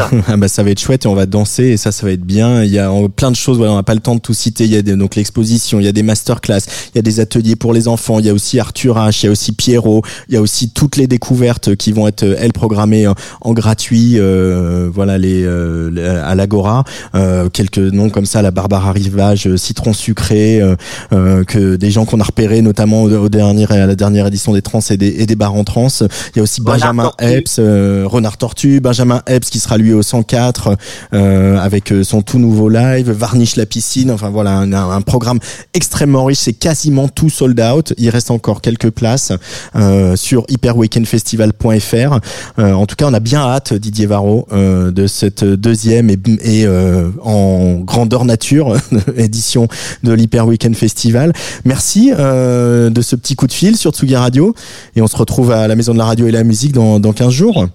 ah 0.28 0.36
bah 0.36 0.48
ça 0.48 0.62
va 0.62 0.70
être 0.70 0.80
chouette 0.80 1.06
et 1.06 1.08
on 1.08 1.14
va 1.14 1.24
danser 1.24 1.64
et 1.68 1.76
ça 1.78 1.92
ça 1.92 2.04
va 2.04 2.12
être 2.12 2.24
bien. 2.24 2.62
Il 2.62 2.70
y 2.70 2.78
a 2.78 2.90
plein 3.16 3.30
de 3.30 3.36
choses. 3.36 3.56
Voilà, 3.56 3.72
on 3.72 3.76
n'a 3.76 3.82
pas 3.82 3.94
le 3.94 4.00
temps 4.00 4.14
de 4.14 4.20
tout 4.20 4.34
citer. 4.34 4.64
Il 4.64 4.72
y 4.72 4.76
a 4.76 4.82
des, 4.82 4.96
donc 4.96 5.16
l'exposition, 5.16 5.80
il 5.80 5.86
y 5.86 5.88
a 5.88 5.92
des 5.92 6.02
masterclass, 6.02 6.60
il 6.92 6.96
y 6.96 6.98
a 6.98 7.02
des 7.02 7.20
ateliers 7.20 7.56
pour 7.56 7.72
les 7.72 7.88
enfants. 7.88 8.18
Il 8.18 8.26
y 8.26 8.28
a 8.28 8.34
aussi 8.34 8.58
Arthur 8.60 8.96
H, 8.96 9.20
il 9.22 9.26
y 9.26 9.28
a 9.28 9.32
aussi 9.32 9.52
Pierrot, 9.52 10.02
il 10.28 10.34
y 10.34 10.36
a 10.36 10.40
aussi 10.42 10.70
toutes 10.70 10.96
les 10.96 11.06
découvertes 11.06 11.74
qui 11.76 11.92
vont 11.92 12.06
être 12.06 12.24
elles 12.24 12.52
programmées 12.52 13.06
en, 13.06 13.52
gratuit. 13.54 14.18
Euh, 14.18 14.90
voilà 14.92 15.16
les 15.16 15.44
euh, 15.44 16.22
à 16.24 16.34
l'Agora. 16.34 16.84
Euh, 17.14 17.48
quelques 17.48 17.78
noms 17.78 18.10
comme 18.10 18.26
ça, 18.26 18.42
la 18.42 18.50
Barbara 18.50 18.92
Rivage, 18.92 19.54
Citron 19.56 19.92
sucré, 19.92 20.60
euh, 20.60 20.76
euh, 21.12 21.44
que 21.44 21.76
des 21.76 21.90
gens 21.90 22.04
qu'on 22.04 22.20
a 22.20 22.24
repérés 22.24 22.62
notamment 22.62 23.02
au, 23.02 23.28
dernier 23.28 23.70
à 23.70 23.86
la 23.86 23.94
dernière 23.94 24.26
édition 24.26 24.52
des 24.52 24.62
trans 24.62 24.80
et 24.90 24.96
des, 24.96 25.22
et 25.22 25.26
des 25.26 25.36
bars 25.36 25.54
en 25.54 25.64
trans. 25.64 25.88
Il 26.00 26.36
y 26.36 26.40
a 26.40 26.42
aussi 26.42 26.60
Benjamin 26.60 27.12
Epps, 27.18 27.58
Renard 27.58 28.38
Tortue, 28.40 28.80
Benjamin 28.80 29.22
Epps 29.26 29.50
qui 29.50 29.60
sera 29.60 29.76
lui 29.76 29.92
au 29.92 30.02
104 30.02 30.76
euh, 31.12 31.58
avec 31.58 31.92
euh, 31.92 32.02
son 32.02 32.22
tout 32.22 32.38
nouveau 32.38 32.68
live, 32.68 33.10
Varnish 33.10 33.56
la 33.56 33.66
piscine, 33.66 34.10
enfin 34.10 34.30
voilà 34.30 34.58
un, 34.58 35.00
programme 35.02 35.38
extrêmement 35.74 36.24
riche, 36.24 36.38
c'est 36.38 36.54
quasiment 36.54 37.08
tout 37.08 37.30
sold 37.30 37.60
out, 37.60 37.92
il 37.98 38.08
reste 38.08 38.30
encore 38.30 38.60
quelques 38.62 38.90
places 38.90 39.32
euh, 39.76 40.16
sur 40.16 40.44
hyperweekendfestival.fr. 40.48 42.18
Euh, 42.58 42.72
en 42.72 42.86
tout 42.86 42.96
cas, 42.96 43.06
on 43.06 43.14
a 43.14 43.20
bien 43.20 43.40
hâte 43.40 43.74
Didier 43.74 44.06
Varro 44.06 44.46
euh, 44.52 44.90
de 44.90 45.06
cette 45.06 45.44
deuxième 45.44 46.10
et, 46.10 46.18
et 46.42 46.66
euh, 46.66 47.10
en 47.22 47.76
grandeur 47.80 48.24
nature 48.24 48.76
édition 49.16 49.68
de 50.02 50.12
l'Hyper 50.12 50.46
Weekend 50.46 50.74
Festival. 50.74 51.32
Merci 51.64 52.10
de 52.10 53.00
ce 53.02 53.16
petit 53.16 53.36
coup 53.36 53.46
de 53.46 53.52
fil 53.52 53.76
sur 53.76 53.92
Tsugi 53.92 54.16
Radio 54.16 54.54
et 54.96 55.02
on 55.02 55.06
se 55.06 55.16
retrouve 55.16 55.50
à 55.52 55.68
la 55.68 55.76
Maison 55.76 55.92
de 55.92 55.98
la 55.98 56.04
Radio 56.04 56.26
et 56.26 56.30
la 56.30 56.44
Musique 56.44 56.72
dans, 56.72 57.00
dans 57.00 57.12
15 57.12 57.30
jours 57.30 57.66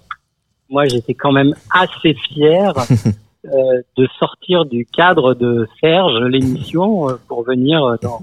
moi 0.76 0.86
j'étais 0.88 1.14
quand 1.14 1.32
même 1.32 1.54
assez 1.72 2.14
fier 2.28 2.74
euh, 3.46 3.50
de 3.98 4.08
sortir 4.20 4.66
du 4.66 4.86
cadre 4.86 5.34
de 5.34 5.70
Serge 5.80 6.22
l'émission 6.26 7.10
euh, 7.10 7.14
pour 7.30 7.46
venir 7.46 7.82
euh, 7.82 7.96
dans, 8.02 8.20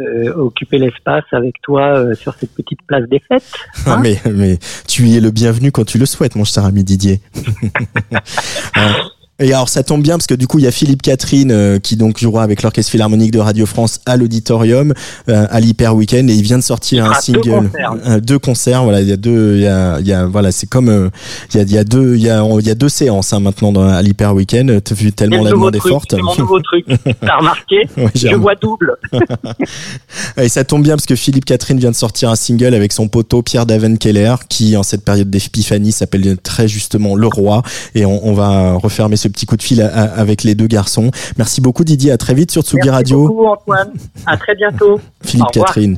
euh, 0.00 0.34
occuper 0.34 0.78
l'espace 0.78 1.24
avec 1.30 1.62
toi 1.62 1.96
euh, 1.96 2.14
sur 2.16 2.34
cette 2.34 2.52
petite 2.52 2.82
place 2.88 3.08
des 3.08 3.20
fêtes. 3.20 3.54
Ah, 3.86 3.94
hein 3.94 4.00
mais, 4.02 4.20
mais 4.30 4.58
tu 4.88 5.04
y 5.04 5.16
es 5.16 5.20
le 5.20 5.30
bienvenu 5.30 5.70
quand 5.70 5.84
tu 5.84 5.96
le 5.96 6.06
souhaites, 6.06 6.34
mon 6.34 6.44
cher 6.44 6.64
ami 6.64 6.82
Didier. 6.82 7.20
Et 9.38 9.52
alors 9.52 9.68
ça 9.68 9.82
tombe 9.82 10.02
bien 10.02 10.16
parce 10.16 10.26
que 10.26 10.34
du 10.34 10.46
coup 10.46 10.58
il 10.58 10.64
y 10.64 10.66
a 10.66 10.70
Philippe 10.70 11.02
Catherine 11.02 11.50
euh, 11.50 11.78
qui 11.78 11.96
donc 11.96 12.18
jouera 12.18 12.42
avec 12.42 12.62
l'orchestre 12.62 12.90
philharmonique 12.90 13.32
de 13.32 13.38
Radio 13.38 13.66
France 13.66 14.00
à 14.06 14.16
l'auditorium 14.16 14.94
euh, 15.28 15.46
à 15.50 15.60
l'Hyper 15.60 15.94
Weekend 15.94 16.30
et 16.30 16.34
il 16.34 16.42
vient 16.42 16.56
de 16.56 16.62
sortir 16.62 17.04
un 17.04 17.12
single, 17.14 17.42
deux 17.42 17.50
concerts. 17.52 17.96
Euh, 18.06 18.20
deux 18.20 18.38
concerts. 18.38 18.84
Voilà, 18.84 19.02
il 19.02 19.08
y 19.08 19.12
a 19.12 19.18
deux, 19.18 19.56
il 19.56 19.62
y 19.62 19.66
a, 19.66 20.00
il 20.00 20.06
y 20.06 20.14
a 20.14 20.24
voilà, 20.24 20.52
c'est 20.52 20.66
comme 20.66 21.10
il 21.52 21.56
y 21.58 21.60
a, 21.60 21.64
il 21.64 21.70
y 21.70 21.76
a 21.76 21.84
deux, 21.84 22.14
il 22.14 22.22
y 22.22 22.30
a, 22.30 22.42
il 22.58 22.66
y 22.66 22.70
a 22.70 22.74
deux 22.74 22.88
séances 22.88 23.34
hein, 23.34 23.40
maintenant 23.40 23.72
dans, 23.72 23.86
à 23.86 24.00
l'Hyper 24.00 24.34
Weekend. 24.34 24.80
Vu 24.96 25.12
tellement 25.12 25.42
la 25.42 25.50
demande 25.50 25.76
est 25.76 25.80
forte. 25.80 26.12
C'est 26.12 26.22
mon 26.22 26.34
nouveau 26.34 26.60
truc. 26.60 26.86
T'as 27.20 27.36
remarqué 27.36 27.86
ouais, 27.98 28.08
Je 28.14 28.34
vois 28.34 28.54
double. 28.54 28.96
et 30.38 30.48
ça 30.48 30.64
tombe 30.64 30.82
bien 30.82 30.94
parce 30.94 31.04
que 31.04 31.16
Philippe 31.16 31.44
Catherine 31.44 31.78
vient 31.78 31.90
de 31.90 31.96
sortir 31.96 32.30
un 32.30 32.36
single 32.36 32.72
avec 32.72 32.94
son 32.94 33.08
poteau 33.08 33.42
Pierre 33.42 33.66
Daven-Keller 33.66 34.36
qui 34.48 34.78
en 34.78 34.82
cette 34.82 35.04
période 35.04 35.28
d'épiphanie 35.28 35.92
s'appelle 35.92 36.38
très 36.42 36.68
justement 36.68 37.14
Le 37.14 37.26
Roi 37.26 37.62
et 37.94 38.06
on, 38.06 38.26
on 38.26 38.32
va 38.32 38.72
refermer 38.72 39.16
ce 39.16 39.25
petit 39.30 39.46
coup 39.46 39.56
de 39.56 39.62
fil 39.62 39.80
avec 39.82 40.44
les 40.44 40.54
deux 40.54 40.66
garçons. 40.66 41.10
Merci 41.38 41.60
beaucoup 41.60 41.84
Didier, 41.84 42.12
à 42.12 42.18
très 42.18 42.34
vite 42.34 42.50
sur 42.50 42.62
Tsugi 42.62 42.88
Radio. 42.90 43.18
Merci 43.22 43.34
beaucoup 43.34 43.46
Antoine, 43.46 43.92
à 44.26 44.36
très 44.36 44.54
bientôt. 44.54 45.00
Philippe 45.22 45.50
Catherine. 45.52 45.96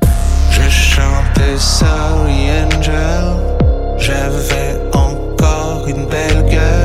Je 0.51 0.71
chantais 0.71 1.57
Sorry 1.57 2.51
Angel, 2.67 3.25
j'avais 3.99 4.81
encore 4.93 5.87
une 5.89 6.07
belle 6.07 6.45
gueule, 6.51 6.78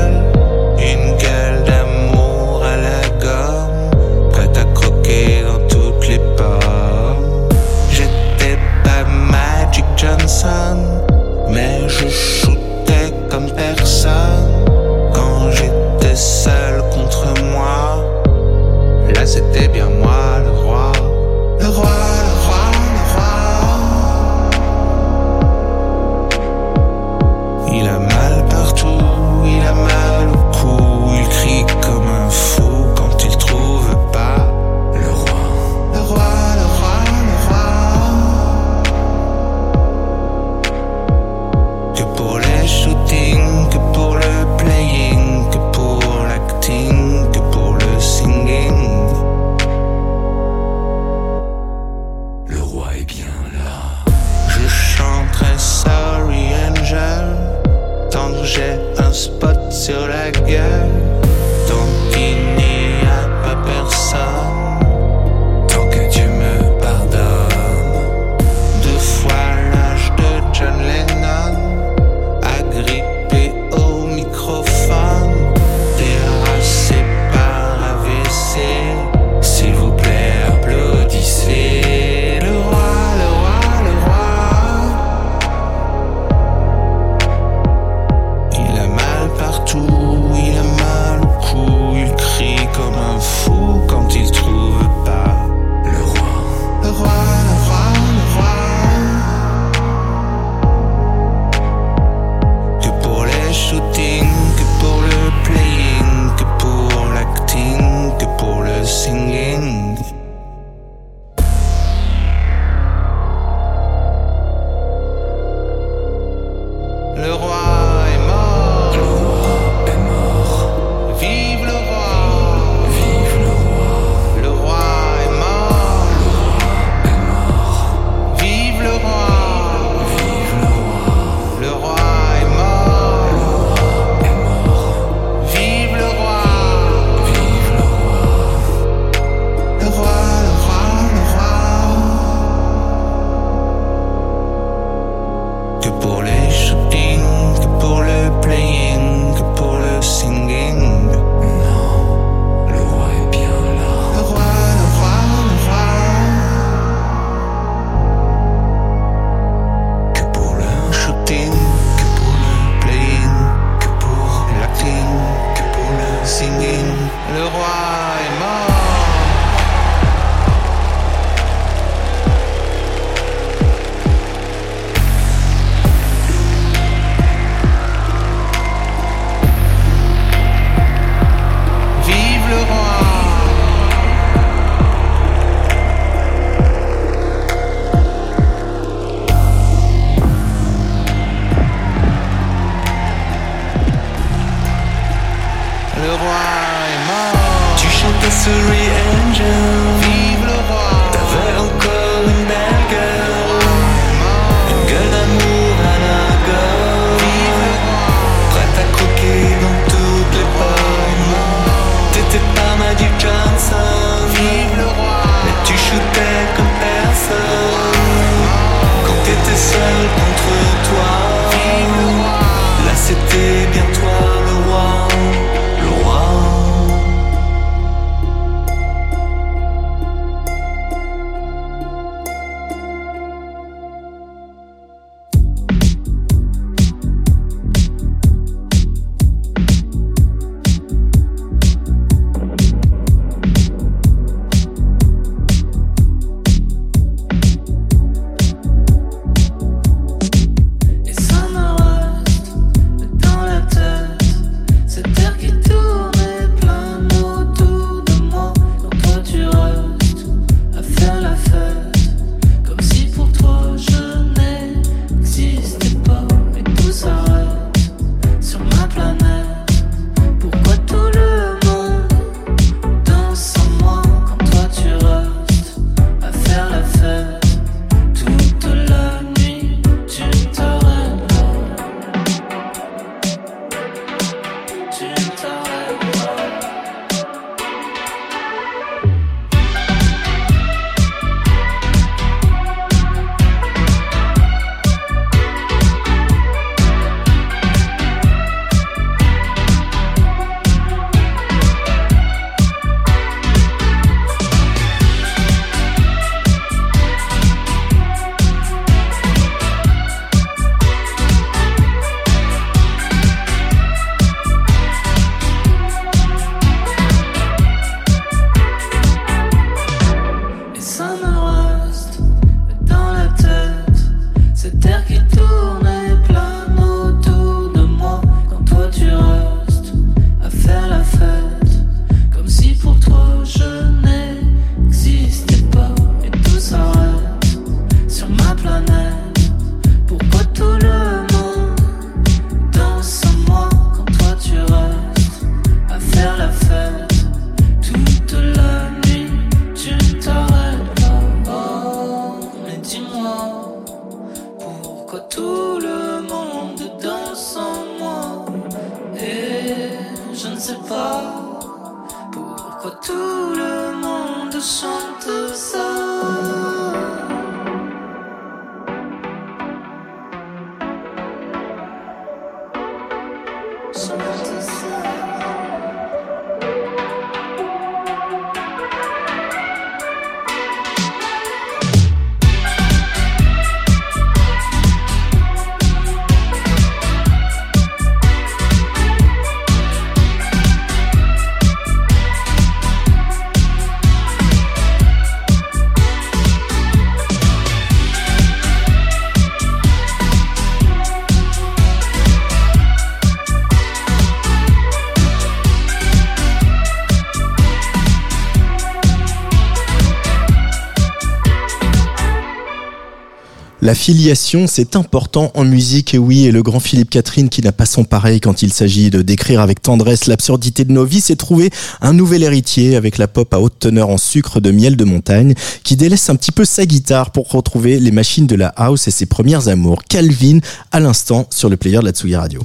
La 413.84 413.94
filiation, 413.94 414.66
c'est 414.66 414.96
important 414.96 415.52
en 415.54 415.62
musique, 415.62 416.14
et 416.14 416.18
oui, 416.18 416.46
et 416.46 416.52
le 416.52 416.62
grand 416.62 416.80
Philippe 416.80 417.10
Catherine, 417.10 417.50
qui 417.50 417.60
n'a 417.60 417.70
pas 417.70 417.84
son 417.84 418.04
pareil 418.04 418.40
quand 418.40 418.62
il 418.62 418.72
s'agit 418.72 419.10
de 419.10 419.20
décrire 419.20 419.60
avec 419.60 419.82
tendresse 419.82 420.24
l'absurdité 420.24 420.86
de 420.86 420.92
nos 420.92 421.04
vies, 421.04 421.20
s'est 421.20 421.36
trouvé 421.36 421.68
un 422.00 422.14
nouvel 422.14 422.44
héritier 422.44 422.96
avec 422.96 423.18
la 423.18 423.28
pop 423.28 423.52
à 423.52 423.60
haute 423.60 423.78
teneur 423.78 424.08
en 424.08 424.16
sucre 424.16 424.60
de 424.60 424.70
miel 424.70 424.96
de 424.96 425.04
montagne, 425.04 425.52
qui 425.82 425.96
délaisse 425.96 426.30
un 426.30 426.36
petit 426.36 426.50
peu 426.50 426.64
sa 426.64 426.86
guitare 426.86 427.30
pour 427.30 427.50
retrouver 427.50 428.00
les 428.00 428.10
machines 428.10 428.46
de 428.46 428.54
la 428.54 428.68
house 428.68 429.06
et 429.06 429.10
ses 429.10 429.26
premières 429.26 429.68
amours. 429.68 430.02
Calvin, 430.04 430.60
à 430.90 430.98
l'instant, 430.98 431.46
sur 431.50 431.68
le 431.68 431.76
player 431.76 431.98
de 431.98 432.06
la 432.06 432.12
Tsugi 432.12 432.36
Radio. 432.36 432.62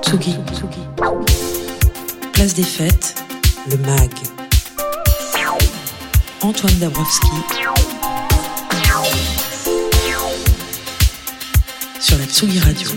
Tsugi. 0.00 0.36
Place 2.32 2.54
des 2.54 2.62
fêtes, 2.62 3.16
le 3.70 3.76
MAG. 3.76 4.10
Antoine 6.40 6.78
Dabrowski. 6.78 7.28
Sur 12.14 12.20
la 12.20 12.26
Tsugi 12.26 12.60
Radio. 12.60 12.88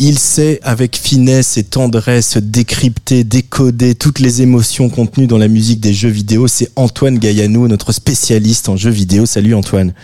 Il 0.00 0.18
sait 0.18 0.58
avec 0.64 0.96
finesse 0.96 1.56
et 1.58 1.62
tendresse 1.62 2.38
décrypter, 2.38 3.22
décoder 3.22 3.94
toutes 3.94 4.18
les 4.18 4.42
émotions 4.42 4.88
contenues 4.88 5.28
dans 5.28 5.38
la 5.38 5.46
musique 5.46 5.78
des 5.78 5.94
jeux 5.94 6.08
vidéo. 6.08 6.48
C'est 6.48 6.72
Antoine 6.74 7.18
Gaillanou, 7.18 7.68
notre 7.68 7.92
spécialiste 7.92 8.68
en 8.68 8.76
jeux 8.76 8.90
vidéo. 8.90 9.26
Salut 9.26 9.54
Antoine. 9.54 9.94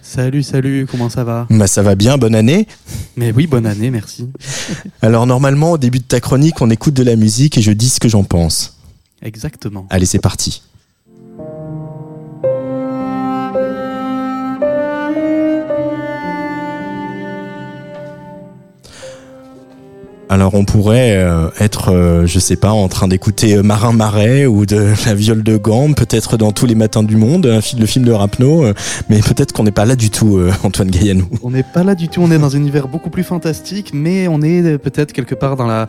Salut, 0.00 0.44
salut, 0.44 0.86
comment 0.88 1.10
ça 1.10 1.24
va? 1.24 1.48
Bah 1.50 1.66
ça 1.66 1.82
va 1.82 1.96
bien, 1.96 2.18
bonne 2.18 2.36
année. 2.36 2.68
Mais 3.16 3.32
oui, 3.32 3.48
bonne 3.48 3.66
année, 3.66 3.90
merci. 3.90 4.28
Alors 5.02 5.26
normalement 5.26 5.72
au 5.72 5.78
début 5.78 5.98
de 5.98 6.04
ta 6.04 6.20
chronique, 6.20 6.60
on 6.60 6.70
écoute 6.70 6.94
de 6.94 7.02
la 7.02 7.16
musique 7.16 7.58
et 7.58 7.62
je 7.62 7.72
dis 7.72 7.88
ce 7.88 7.98
que 7.98 8.08
j'en 8.08 8.22
pense. 8.22 8.78
Exactement. 9.22 9.88
Allez, 9.90 10.06
c'est 10.06 10.20
parti. 10.20 10.62
Alors 20.28 20.54
on 20.54 20.64
pourrait 20.64 21.16
euh, 21.16 21.48
être, 21.60 21.92
euh, 21.92 22.26
je 22.26 22.38
sais 22.38 22.56
pas, 22.56 22.70
en 22.70 22.88
train 22.88 23.08
d'écouter 23.08 23.56
euh, 23.56 23.62
Marin 23.62 23.92
Marais 23.92 24.46
ou 24.46 24.64
de 24.64 24.92
La 25.06 25.14
Viole 25.14 25.42
de 25.42 25.56
Gambe, 25.56 25.94
peut-être 25.94 26.36
dans 26.36 26.50
tous 26.50 26.66
les 26.66 26.74
matins 26.74 27.02
du 27.02 27.16
monde, 27.16 27.46
le 27.46 27.86
film 27.86 28.04
de 28.04 28.12
Rapno, 28.12 28.64
mais 29.08 29.20
peut-être 29.20 29.52
qu'on 29.52 29.64
n'est 29.64 29.70
pas 29.70 29.84
là 29.84 29.96
du 29.96 30.10
tout, 30.10 30.40
Antoine 30.62 30.90
Gaillanou. 30.90 31.26
On 31.42 31.50
n'est 31.50 31.62
pas 31.62 31.84
là 31.84 31.94
du 31.94 32.08
tout, 32.08 32.20
on 32.22 32.30
est 32.30 32.38
dans 32.38 32.56
un 32.56 32.58
univers 32.58 32.88
beaucoup 32.88 33.10
plus 33.10 33.22
fantastique, 33.22 33.90
mais 33.92 34.26
on 34.28 34.40
est 34.40 34.78
peut-être 34.78 35.12
quelque 35.12 35.34
part 35.34 35.56
dans 35.56 35.66
la, 35.66 35.88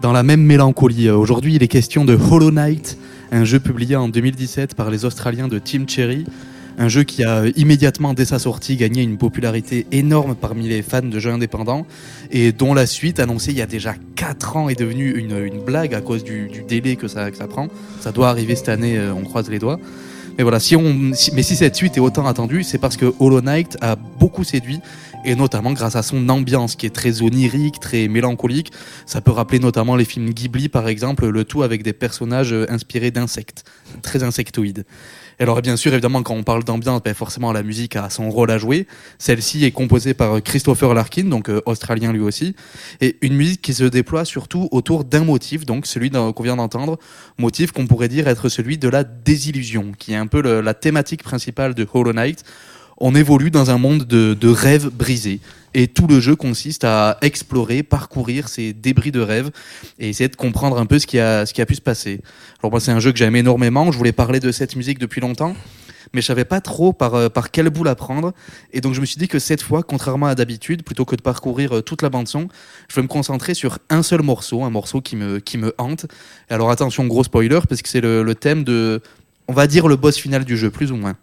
dans 0.00 0.12
la 0.12 0.22
même 0.22 0.42
mélancolie. 0.42 1.10
Aujourd'hui, 1.10 1.56
il 1.56 1.62
est 1.62 1.68
question 1.68 2.04
de 2.04 2.16
Hollow 2.16 2.50
Knight, 2.50 2.96
un 3.32 3.44
jeu 3.44 3.58
publié 3.58 3.96
en 3.96 4.08
2017 4.08 4.74
par 4.74 4.90
les 4.90 5.04
Australiens 5.04 5.48
de 5.48 5.58
Team 5.58 5.88
Cherry. 5.88 6.24
Un 6.78 6.88
jeu 6.88 7.02
qui 7.04 7.22
a 7.22 7.38
euh, 7.42 7.52
immédiatement, 7.56 8.14
dès 8.14 8.24
sa 8.24 8.38
sortie, 8.38 8.76
gagné 8.76 9.02
une 9.02 9.18
popularité 9.18 9.86
énorme 9.92 10.34
parmi 10.34 10.68
les 10.68 10.82
fans 10.82 11.02
de 11.02 11.18
jeux 11.18 11.30
indépendants 11.30 11.86
et 12.30 12.52
dont 12.52 12.74
la 12.74 12.86
suite, 12.86 13.20
annoncée 13.20 13.50
il 13.52 13.58
y 13.58 13.62
a 13.62 13.66
déjà 13.66 13.94
4 14.16 14.56
ans, 14.56 14.68
est 14.68 14.78
devenue 14.78 15.10
une, 15.16 15.62
blague 15.64 15.94
à 15.94 16.00
cause 16.00 16.24
du, 16.24 16.48
délai 16.66 16.96
que 16.96 17.08
ça, 17.08 17.30
prend. 17.48 17.68
Ça 18.00 18.10
doit 18.10 18.28
arriver 18.30 18.56
cette 18.56 18.70
année, 18.70 18.96
euh, 18.98 19.12
on 19.12 19.22
croise 19.22 19.50
les 19.50 19.58
doigts. 19.58 19.78
Mais 20.38 20.44
voilà, 20.44 20.60
si- 20.60 20.76
mais 21.34 21.42
si 21.42 21.56
cette 21.56 21.76
suite 21.76 21.98
est 21.98 22.00
autant 22.00 22.26
attendue, 22.26 22.62
c'est 22.64 22.78
parce 22.78 22.96
que 22.96 23.12
Hollow 23.20 23.42
Knight 23.42 23.76
a 23.82 23.96
beaucoup 23.96 24.44
séduit, 24.44 24.80
et 25.26 25.34
notamment 25.34 25.72
grâce 25.72 25.94
à 25.94 26.02
son 26.02 26.26
ambiance 26.30 26.74
qui 26.74 26.86
est 26.86 26.94
très 26.94 27.20
onirique, 27.22 27.80
très 27.80 28.08
mélancolique. 28.08 28.72
Ça 29.04 29.20
peut 29.20 29.30
rappeler 29.30 29.58
notamment 29.58 29.94
les 29.94 30.06
films 30.06 30.30
Ghibli, 30.30 30.68
par 30.70 30.88
exemple, 30.88 31.28
le 31.28 31.44
tout 31.44 31.62
avec 31.62 31.82
des 31.82 31.92
personnages 31.92 32.52
euh, 32.54 32.64
inspirés 32.70 33.10
d'insectes, 33.10 33.64
très 34.00 34.22
insectoïdes. 34.22 34.84
Alors 35.42 35.60
bien 35.60 35.76
sûr, 35.76 35.92
évidemment, 35.92 36.22
quand 36.22 36.34
on 36.36 36.44
parle 36.44 36.62
d'ambiance, 36.62 37.02
ben, 37.02 37.14
forcément 37.14 37.52
la 37.52 37.64
musique 37.64 37.96
a 37.96 38.08
son 38.10 38.30
rôle 38.30 38.52
à 38.52 38.58
jouer. 38.58 38.86
Celle-ci 39.18 39.64
est 39.64 39.72
composée 39.72 40.14
par 40.14 40.36
euh, 40.36 40.40
Christopher 40.40 40.94
Larkin, 40.94 41.24
donc 41.24 41.48
euh, 41.48 41.60
australien 41.66 42.12
lui 42.12 42.20
aussi, 42.20 42.54
et 43.00 43.16
une 43.22 43.34
musique 43.34 43.60
qui 43.60 43.74
se 43.74 43.82
déploie 43.82 44.24
surtout 44.24 44.68
autour 44.70 45.02
d'un 45.02 45.24
motif, 45.24 45.66
donc 45.66 45.86
celui 45.86 46.10
qu'on 46.10 46.42
vient 46.44 46.54
d'entendre, 46.54 46.96
motif 47.38 47.72
qu'on 47.72 47.88
pourrait 47.88 48.06
dire 48.06 48.28
être 48.28 48.48
celui 48.48 48.78
de 48.78 48.88
la 48.88 49.02
désillusion, 49.02 49.90
qui 49.98 50.12
est 50.12 50.16
un 50.16 50.28
peu 50.28 50.42
le- 50.42 50.60
la 50.60 50.74
thématique 50.74 51.24
principale 51.24 51.74
de 51.74 51.88
Hollow 51.92 52.12
Knight. 52.12 52.44
On 53.04 53.16
évolue 53.16 53.50
dans 53.50 53.72
un 53.72 53.78
monde 53.78 54.04
de, 54.04 54.48
rêves 54.48 54.88
brisés. 54.88 55.40
Et 55.74 55.88
tout 55.88 56.06
le 56.06 56.20
jeu 56.20 56.36
consiste 56.36 56.84
à 56.84 57.18
explorer, 57.20 57.82
parcourir 57.82 58.48
ces 58.48 58.72
débris 58.72 59.10
de 59.10 59.18
rêves 59.18 59.50
et 59.98 60.10
essayer 60.10 60.28
de 60.28 60.36
comprendre 60.36 60.78
un 60.78 60.86
peu 60.86 61.00
ce 61.00 61.08
qui 61.08 61.18
a, 61.18 61.44
pu 61.66 61.74
se 61.74 61.80
passer. 61.80 62.20
Alors 62.60 62.70
moi, 62.70 62.78
c'est 62.78 62.92
un 62.92 63.00
jeu 63.00 63.10
que 63.10 63.18
j'aime 63.18 63.34
énormément. 63.34 63.90
Je 63.90 63.98
voulais 63.98 64.12
parler 64.12 64.38
de 64.38 64.52
cette 64.52 64.76
musique 64.76 65.00
depuis 65.00 65.20
longtemps, 65.20 65.56
mais 66.14 66.20
je 66.20 66.26
savais 66.28 66.44
pas 66.44 66.60
trop 66.60 66.92
par, 66.92 67.16
euh, 67.16 67.28
par 67.28 67.50
quel 67.50 67.70
bout 67.70 67.82
la 67.82 67.96
prendre. 67.96 68.34
Et 68.72 68.80
donc 68.80 68.94
je 68.94 69.00
me 69.00 69.06
suis 69.06 69.18
dit 69.18 69.26
que 69.26 69.40
cette 69.40 69.62
fois, 69.62 69.82
contrairement 69.82 70.26
à 70.26 70.36
d'habitude, 70.36 70.84
plutôt 70.84 71.04
que 71.04 71.16
de 71.16 71.22
parcourir 71.22 71.78
euh, 71.78 71.82
toute 71.82 72.02
la 72.02 72.08
bande 72.08 72.28
son, 72.28 72.46
je 72.88 72.94
vais 72.94 73.02
me 73.02 73.08
concentrer 73.08 73.54
sur 73.54 73.80
un 73.90 74.04
seul 74.04 74.22
morceau, 74.22 74.62
un 74.62 74.70
morceau 74.70 75.00
qui 75.00 75.16
me, 75.16 75.40
qui 75.40 75.58
me 75.58 75.74
hante. 75.78 76.06
Et 76.50 76.54
alors 76.54 76.70
attention, 76.70 77.04
gros 77.08 77.24
spoiler, 77.24 77.58
parce 77.68 77.82
que 77.82 77.88
c'est 77.88 78.00
le, 78.00 78.22
le 78.22 78.34
thème 78.36 78.62
de, 78.62 79.02
on 79.48 79.54
va 79.54 79.66
dire 79.66 79.88
le 79.88 79.96
boss 79.96 80.18
final 80.18 80.44
du 80.44 80.56
jeu, 80.56 80.70
plus 80.70 80.92
ou 80.92 80.96
moins. 80.96 81.16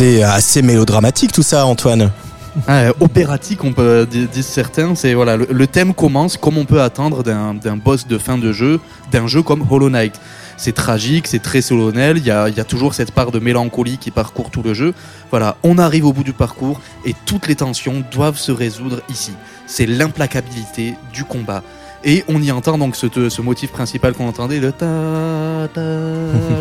C'est 0.00 0.22
assez 0.22 0.62
mélodramatique 0.62 1.30
tout 1.30 1.42
ça, 1.42 1.66
Antoine. 1.66 2.10
Opératique, 3.00 3.62
on 3.64 3.74
peut 3.74 4.06
di- 4.10 4.28
dire 4.28 4.42
certains. 4.42 4.94
C'est 4.94 5.12
voilà, 5.12 5.36
le, 5.36 5.66
thème 5.66 5.92
commence 5.92 6.38
comme 6.38 6.56
on 6.56 6.64
peut 6.64 6.80
attendre 6.80 7.22
d'un 7.22 7.52
d'un 7.52 7.76
boss 7.76 8.06
de 8.06 8.16
fin 8.16 8.38
de 8.38 8.50
jeu, 8.50 8.80
d'un 9.12 9.26
jeu 9.26 9.42
comme 9.42 9.62
Hollow 9.70 9.90
Knight. 9.90 10.18
C'est 10.56 10.72
tragique, 10.72 11.26
c'est 11.26 11.42
très 11.42 11.60
solennel. 11.60 12.16
Il 12.16 12.24
y 12.24 12.30
a, 12.30 12.48
il 12.48 12.56
y 12.56 12.60
a 12.60 12.64
toujours 12.64 12.94
cette 12.94 13.12
part 13.12 13.30
de 13.30 13.40
mélancolie 13.40 13.98
qui 13.98 14.10
parcourt 14.10 14.50
tout 14.50 14.62
le 14.62 14.72
jeu. 14.72 14.94
Voilà, 15.28 15.58
on 15.64 15.76
arrive 15.76 16.06
au 16.06 16.14
bout 16.14 16.24
du 16.24 16.32
parcours 16.32 16.80
et 17.04 17.14
toutes 17.26 17.46
les 17.46 17.56
tensions 17.56 18.02
doivent 18.10 18.38
se 18.38 18.52
résoudre 18.52 19.02
ici. 19.10 19.32
C'est 19.66 19.84
l'implacabilité 19.84 20.94
du 21.12 21.24
combat. 21.24 21.62
Et 22.02 22.24
on 22.28 22.40
y 22.40 22.50
entend 22.50 22.78
donc 22.78 22.96
ce, 22.96 23.28
ce 23.28 23.42
motif 23.42 23.70
principal 23.72 24.14
qu'on 24.14 24.26
entendait, 24.26 24.58
le 24.58 24.72
ta 24.72 25.68
ta 25.74 25.82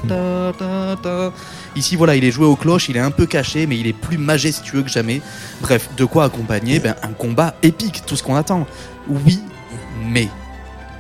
ta 0.08 0.54
ta 0.58 0.96
ta. 1.02 1.34
Ici, 1.78 1.96
voilà, 1.96 2.16
il 2.16 2.26
est 2.26 2.32
joué 2.32 2.46
aux 2.46 2.58
cloches, 2.58 2.90
il 2.90 2.98
est 2.98 3.02
un 3.02 3.12
peu 3.12 3.26
caché, 3.26 3.66
mais 3.66 3.78
il 3.78 3.88
est 3.88 3.94
plus 3.94 4.18
majestueux 4.18 4.84
que 4.84 4.90
jamais. 4.90 5.22
Bref, 5.62 5.90
de 5.96 6.04
quoi 6.04 6.26
accompagner 6.26 6.80
ben, 6.80 6.96
un 7.04 7.14
combat 7.14 7.56
épique, 7.64 8.04
tout 8.06 8.18
ce 8.18 8.24
qu'on 8.24 8.36
attend. 8.36 8.68
Oui, 9.08 9.40
mais 10.06 10.28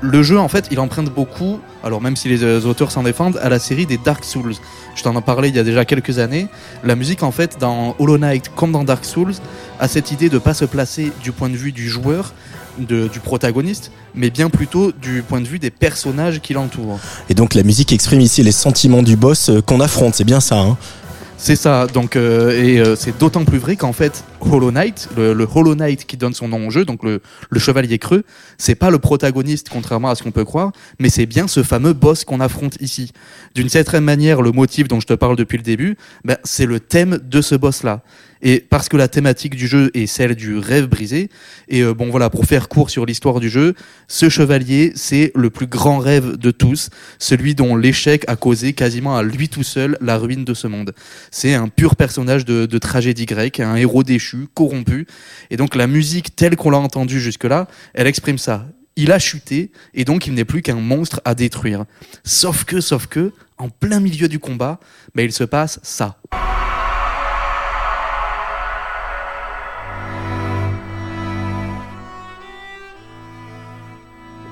le 0.02 0.24
jeu, 0.24 0.40
en 0.40 0.48
fait, 0.48 0.68
il 0.72 0.80
emprunte 0.80 1.14
beaucoup, 1.14 1.60
alors 1.84 2.00
même 2.00 2.16
si 2.16 2.30
les 2.30 2.44
euh, 2.44 2.62
auteurs 2.62 2.92
s'en 2.92 3.04
défendent, 3.04 3.38
à 3.44 3.50
la 3.50 3.60
série 3.60 3.86
des 3.86 3.98
Dark 3.98 4.24
Souls. 4.24 4.56
Je 4.96 5.04
t'en 5.04 5.18
ai 5.18 5.22
parlé 5.22 5.50
il 5.50 5.56
y 5.56 5.60
a 5.60 5.64
déjà 5.64 5.84
quelques 5.84 6.20
années. 6.20 6.48
La 6.84 6.96
musique, 6.96 7.24
en 7.24 7.32
fait, 7.32 7.58
dans 7.60 7.96
Hollow 8.00 8.18
Knight 8.18 8.50
comme 8.56 8.72
dans 8.72 8.86
Dark 8.86 9.04
Souls, 9.04 9.34
a 9.80 9.88
cette 9.90 10.12
idée 10.12 10.30
de 10.30 10.38
pas 10.38 10.54
se 10.54 10.66
placer 10.66 11.12
du 11.22 11.34
point 11.34 11.50
de 11.50 11.58
vue 11.58 11.74
du 11.74 11.90
joueur, 11.90 12.34
de- 12.78 13.08
du 13.08 13.20
protagoniste, 13.20 13.92
mais 14.16 14.30
bien 14.30 14.50
plutôt 14.50 14.92
du 14.92 15.24
point 15.24 15.42
de 15.42 15.48
vue 15.48 15.60
des 15.60 15.72
personnages 15.72 16.40
qui 16.42 16.54
l'entourent. 16.54 17.00
Et 17.30 17.34
donc 17.34 17.54
la 17.54 17.64
musique 17.64 17.92
exprime 17.94 18.22
ici 18.22 18.44
les 18.44 18.52
sentiments 18.52 19.04
du 19.04 19.16
boss 19.16 19.50
euh, 19.50 19.62
qu'on 19.62 19.80
affronte, 19.80 20.16
c'est 20.16 20.24
bien 20.24 20.40
ça. 20.40 20.60
Hein 20.60 20.78
C'est 21.38 21.56
ça, 21.56 21.88
donc 21.88 22.16
euh, 22.18 22.52
et 22.62 22.80
euh, 22.80 22.96
c'est 22.98 23.18
d'autant 23.18 23.46
plus 23.46 23.60
vrai 23.60 23.78
qu'en 23.78 23.94
fait 23.94 24.26
Hollow 24.42 24.72
Knight, 24.72 25.08
le, 25.16 25.32
le 25.34 25.48
Hollow 25.56 25.74
Knight 25.74 26.06
qui 26.06 26.18
donne 26.18 26.34
son 26.34 26.50
nom 26.50 26.68
au 26.68 26.70
jeu, 26.70 26.84
donc 26.84 27.02
le, 27.04 27.22
le 27.50 27.60
chevalier 27.60 27.98
creux, 27.98 28.24
c'est 28.58 28.76
pas 28.76 28.90
le 28.90 29.00
protagoniste 29.00 29.70
contrairement 29.70 30.10
à 30.10 30.16
ce 30.16 30.24
qu'on 30.24 30.32
peut 30.32 30.44
croire, 30.44 30.72
mais 31.00 31.10
c'est 31.10 31.26
bien 31.26 31.48
ce 31.48 31.64
fameux 31.64 31.94
boss 31.94 32.26
qu'on 32.26 32.42
affronte 32.42 32.76
ici. 32.82 33.14
D'une 33.56 33.70
certaine 33.70 34.04
manière, 34.04 34.42
le 34.42 34.52
motif 34.52 34.88
dont 34.90 35.00
je 35.00 35.08
te 35.08 35.14
parle 35.14 35.38
depuis 35.38 35.58
le 35.58 35.64
début, 35.64 35.96
ben, 36.26 36.36
c'est 36.44 36.66
le 36.66 36.80
thème 36.82 37.20
de 37.24 37.42
ce 37.42 37.56
boss-là. 37.56 38.02
Et 38.42 38.60
parce 38.62 38.88
que 38.88 38.96
la 38.96 39.08
thématique 39.08 39.56
du 39.56 39.68
jeu 39.68 39.92
est 39.94 40.08
celle 40.08 40.36
du 40.36 40.58
rêve 40.58 40.88
brisé, 40.88 41.30
et 41.68 41.82
euh, 41.82 41.94
bon 41.94 42.10
voilà, 42.10 42.30
pour 42.30 42.46
faire 42.46 42.70
court 42.70 42.90
sur 42.90 43.06
l'histoire 43.06 43.40
du 43.40 43.50
jeu, 43.50 43.74
ce 44.08 44.30
chevalier, 44.30 44.94
c'est 44.96 45.32
le 45.36 45.50
plus 45.50 45.68
grand 45.68 45.98
rêve 45.98 46.38
de 46.38 46.52
tous, 46.52 46.90
celui 47.18 47.54
dont 47.54 47.76
l'échec 47.76 48.24
a 48.28 48.36
causé 48.36 48.74
quasiment 48.74 49.18
à 49.18 49.24
lui 49.24 49.50
tout 49.50 49.64
seul 49.64 49.98
la 50.00 50.18
ruine 50.18 50.46
de 50.46 50.54
ce 50.54 50.68
monde. 50.68 50.94
C'est 51.32 51.54
un 51.54 51.68
pur 51.68 51.96
personnage 51.96 52.46
de, 52.46 52.66
tragédie 52.78 53.26
grecque, 53.26 53.60
un 53.60 53.76
héros 53.76 54.04
déchu, 54.04 54.48
corrompu, 54.54 55.06
et 55.50 55.58
donc 55.58 55.76
la 55.76 55.88
musique 55.88 56.36
telle 56.36 56.56
qu'on 56.56 56.70
l'a 56.70 56.78
entendue 56.78 57.20
jusque-là, 57.20 57.68
elle 57.94 58.08
exprime 58.08 58.38
ça. 58.38 58.68
Il 58.96 59.12
a 59.12 59.20
chuté, 59.20 59.72
et 59.94 60.06
donc 60.06 60.28
il 60.28 60.34
n'est 60.34 60.46
plus 60.46 60.62
qu'un 60.62 60.76
monstre 60.76 61.22
à 61.26 61.36
détruire. 61.36 61.86
Sauf 62.24 62.64
que, 62.64 62.80
sauf 62.80 63.08
que, 63.08 63.34
en 63.58 63.70
plein 63.70 64.00
milieu 64.00 64.30
du 64.30 64.40
combat, 64.40 64.80
ben, 65.14 65.24
il 65.24 65.34
se 65.34 65.44
passe 65.44 65.80
ça. 65.84 66.18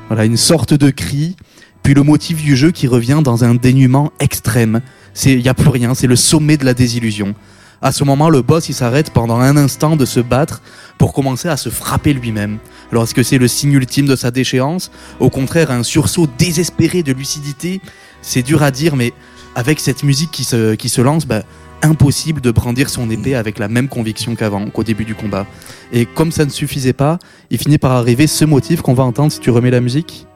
Voilà, 0.08 0.24
une 0.24 0.38
sorte 0.38 0.74
de 0.74 0.90
cri, 0.90 1.36
puis 1.84 1.94
le 1.94 2.02
motif 2.02 2.42
du 2.42 2.56
jeu 2.56 2.72
qui 2.72 2.88
revient 2.88 3.20
dans 3.22 3.44
un 3.44 3.56
dénuement 3.56 4.12
extrême. 4.22 4.82
Il 5.26 5.42
y 5.42 5.50
a 5.50 5.54
plus 5.54 5.70
rien, 5.70 5.94
c'est 5.96 6.08
le 6.08 6.16
sommet 6.16 6.56
de 6.56 6.64
la 6.64 6.74
désillusion. 6.74 7.36
À 7.82 7.92
ce 7.92 8.06
moment, 8.06 8.30
le 8.30 8.42
boss, 8.42 8.70
il 8.70 8.74
s'arrête 8.74 9.12
pendant 9.12 9.40
un 9.40 9.58
instant 9.58 9.98
de 9.98 10.06
se 10.06 10.22
battre 10.22 10.62
pour 10.98 11.14
commencer 11.14 11.50
à 11.50 11.58
se 11.58 11.70
frapper 11.70 12.14
lui-même. 12.14 12.58
Alors, 12.92 13.04
est-ce 13.04 13.14
que 13.14 13.22
c'est 13.22 13.38
le 13.38 13.50
signe 13.50 13.74
ultime 13.74 14.06
de 14.06 14.16
sa 14.16 14.32
déchéance? 14.32 14.92
Au 15.20 15.30
contraire, 15.30 15.72
un 15.72 15.84
sursaut 15.84 16.28
désespéré 16.38 17.04
de 17.04 17.12
lucidité 17.12 17.82
C'est 18.22 18.42
dur 18.42 18.64
à 18.64 18.72
dire, 18.72 18.96
mais 18.96 19.14
avec 19.56 19.80
cette 19.80 20.04
musique 20.04 20.32
qui 20.32 20.46
se, 20.46 20.76
qui 20.76 20.88
se 20.88 21.02
lance, 21.02 21.26
bah, 21.26 21.44
impossible 21.82 22.42
de 22.42 22.52
brandir 22.52 22.90
son 22.90 23.10
épée 23.10 23.36
avec 23.36 23.60
la 23.60 23.68
même 23.68 23.88
conviction 23.88 24.36
qu'avant, 24.36 24.70
qu'au 24.70 24.84
début 24.84 25.06
du 25.06 25.16
combat. 25.16 25.46
Et 25.92 26.06
comme 26.06 26.32
ça 26.32 26.46
ne 26.46 26.50
suffisait 26.50 26.94
pas, 26.94 27.20
il 27.50 27.58
finit 27.58 27.78
par 27.78 27.92
arriver 27.92 28.28
ce 28.28 28.46
motif 28.46 28.82
qu'on 28.82 28.94
va 28.94 29.04
entendre 29.04 29.32
si 29.32 29.40
tu 29.40 29.50
remets 29.50 29.72
la 29.72 29.82
musique. 29.82 30.27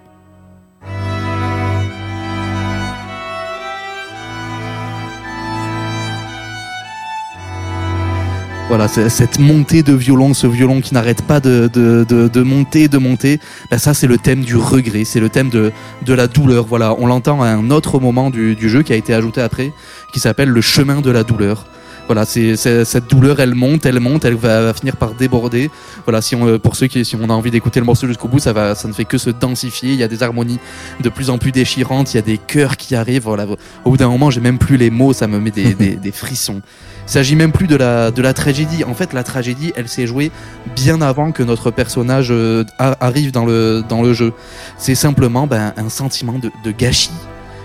Voilà, 8.71 8.87
cette 8.87 9.37
montée 9.37 9.83
de 9.83 9.91
violon, 9.91 10.33
ce 10.33 10.47
violon 10.47 10.79
qui 10.79 10.93
n'arrête 10.93 11.23
pas 11.23 11.41
de, 11.41 11.69
de, 11.73 12.05
de, 12.07 12.29
de 12.29 12.41
monter, 12.41 12.87
de 12.87 12.97
monter, 12.97 13.41
ben 13.69 13.77
ça 13.77 13.93
c'est 13.93 14.07
le 14.07 14.17
thème 14.17 14.45
du 14.45 14.55
regret, 14.55 15.03
c'est 15.03 15.19
le 15.19 15.27
thème 15.27 15.49
de, 15.49 15.73
de 16.05 16.13
la 16.13 16.27
douleur. 16.27 16.63
Voilà, 16.67 16.95
on 16.97 17.05
l'entend 17.05 17.41
à 17.41 17.47
un 17.47 17.69
autre 17.69 17.99
moment 17.99 18.29
du, 18.29 18.55
du 18.55 18.69
jeu 18.69 18.81
qui 18.81 18.93
a 18.93 18.95
été 18.95 19.13
ajouté 19.13 19.41
après, 19.41 19.73
qui 20.13 20.21
s'appelle 20.21 20.47
le 20.47 20.61
chemin 20.61 21.01
de 21.01 21.11
la 21.11 21.25
douleur. 21.25 21.65
Voilà, 22.11 22.25
c'est 22.25 22.57
cette 22.57 23.09
douleur, 23.09 23.39
elle 23.39 23.55
monte, 23.55 23.85
elle 23.85 24.01
monte, 24.01 24.25
elle 24.25 24.35
va, 24.35 24.63
va 24.63 24.73
finir 24.73 24.97
par 24.97 25.13
déborder. 25.13 25.71
Voilà, 26.05 26.21
si 26.21 26.35
on, 26.35 26.45
euh, 26.45 26.59
pour 26.59 26.75
ceux 26.75 26.87
qui, 26.87 27.05
si 27.05 27.15
on 27.15 27.29
a 27.29 27.33
envie 27.33 27.51
d'écouter 27.51 27.79
le 27.79 27.85
morceau 27.85 28.05
jusqu'au 28.05 28.27
bout, 28.27 28.39
ça 28.39 28.51
va, 28.51 28.75
ça 28.75 28.89
ne 28.89 28.93
fait 28.93 29.05
que 29.05 29.17
se 29.17 29.29
densifier. 29.29 29.93
Il 29.93 29.95
y 29.95 30.03
a 30.03 30.09
des 30.09 30.21
harmonies 30.21 30.59
de 30.99 31.07
plus 31.07 31.29
en 31.29 31.37
plus 31.37 31.53
déchirantes, 31.53 32.13
il 32.13 32.17
y 32.17 32.19
a 32.19 32.21
des 32.21 32.37
chœurs 32.37 32.75
qui 32.75 32.95
arrivent. 32.95 33.23
Voilà, 33.23 33.45
au 33.85 33.91
bout 33.91 33.95
d'un 33.95 34.09
moment, 34.09 34.29
j'ai 34.29 34.41
même 34.41 34.57
plus 34.57 34.75
les 34.75 34.89
mots, 34.89 35.13
ça 35.13 35.27
me 35.27 35.39
met 35.39 35.51
des, 35.51 35.73
des, 35.73 35.95
des 35.95 36.11
frissons. 36.11 36.61
Il 37.07 37.11
s'agit 37.11 37.37
même 37.37 37.53
plus 37.53 37.67
de 37.67 37.77
la, 37.77 38.11
de 38.11 38.21
la 38.21 38.33
tragédie. 38.33 38.83
En 38.83 38.93
fait, 38.93 39.13
la 39.13 39.23
tragédie, 39.23 39.71
elle 39.77 39.87
s'est 39.87 40.05
jouée 40.05 40.33
bien 40.75 40.99
avant 40.99 41.31
que 41.31 41.43
notre 41.43 41.71
personnage 41.71 42.27
euh, 42.31 42.65
arrive 42.77 43.31
dans 43.31 43.45
le, 43.45 43.85
dans 43.87 44.01
le 44.01 44.11
jeu. 44.11 44.33
C'est 44.77 44.95
simplement 44.95 45.47
ben, 45.47 45.73
un 45.77 45.87
sentiment 45.87 46.39
de, 46.39 46.51
de 46.65 46.71
gâchis. 46.71 47.11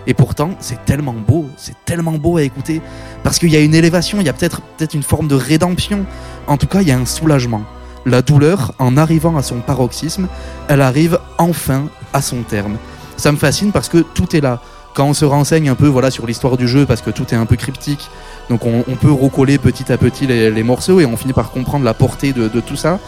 Et 0.07 0.15
pourtant, 0.15 0.51
c'est 0.61 0.85
tellement 0.85 1.15
beau, 1.15 1.47
c'est 1.57 1.75
tellement 1.85 2.13
beau 2.13 2.37
à 2.37 2.43
écouter, 2.43 2.81
parce 3.25 3.39
qu'il 3.39 3.51
y 3.51 3.57
a 3.57 3.61
une 3.61 3.75
élévation, 3.75 4.19
il 4.21 4.27
y 4.27 4.29
a 4.29 4.33
peut-être 4.33 4.61
peut-être 4.63 4.95
une 4.95 5.03
forme 5.03 5.29
de 5.29 5.35
rédemption. 5.35 6.07
En 6.47 6.57
tout 6.57 6.67
cas, 6.67 6.83
il 6.83 6.89
y 6.89 6.93
a 6.93 6.99
un 6.99 7.07
soulagement. 7.07 7.63
La 8.05 8.23
douleur, 8.23 8.73
en 8.79 8.97
arrivant 8.97 9.37
à 9.37 9.43
son 9.43 9.61
paroxysme, 9.61 10.29
elle 10.69 10.81
arrive 10.81 11.19
enfin 11.39 11.87
à 12.13 12.23
son 12.23 12.43
terme. 12.43 12.77
Ça 13.17 13.33
me 13.33 13.37
fascine 13.37 13.73
parce 13.73 13.89
que 13.89 13.99
tout 13.99 14.37
est 14.37 14.41
là. 14.41 14.61
Quand 14.95 15.07
on 15.07 15.15
se 15.15 15.25
renseigne 15.25 15.69
un 15.69 15.75
peu 15.75 15.89
voilà 15.89 16.11
sur 16.11 16.27
l'histoire 16.27 16.57
du 16.57 16.69
jeu, 16.69 16.87
parce 16.87 17.03
que 17.03 17.11
tout 17.11 17.27
est 17.33 17.37
un 17.37 17.47
peu 17.47 17.57
cryptique, 17.57 18.09
donc 18.49 18.65
on, 18.65 18.83
peut 18.95 19.11
recoller 19.11 19.59
petit 19.59 19.93
à 19.93 19.99
petit 19.99 20.27
les, 20.27 20.63
morceaux 20.63 21.01
et 21.01 21.07
on 21.07 21.17
finit 21.17 21.33
par 21.33 21.51
comprendre 21.51 21.85
la 21.85 21.95
portée 21.95 22.33
de 22.33 22.61
tout 22.61 22.77
ça 22.77 23.01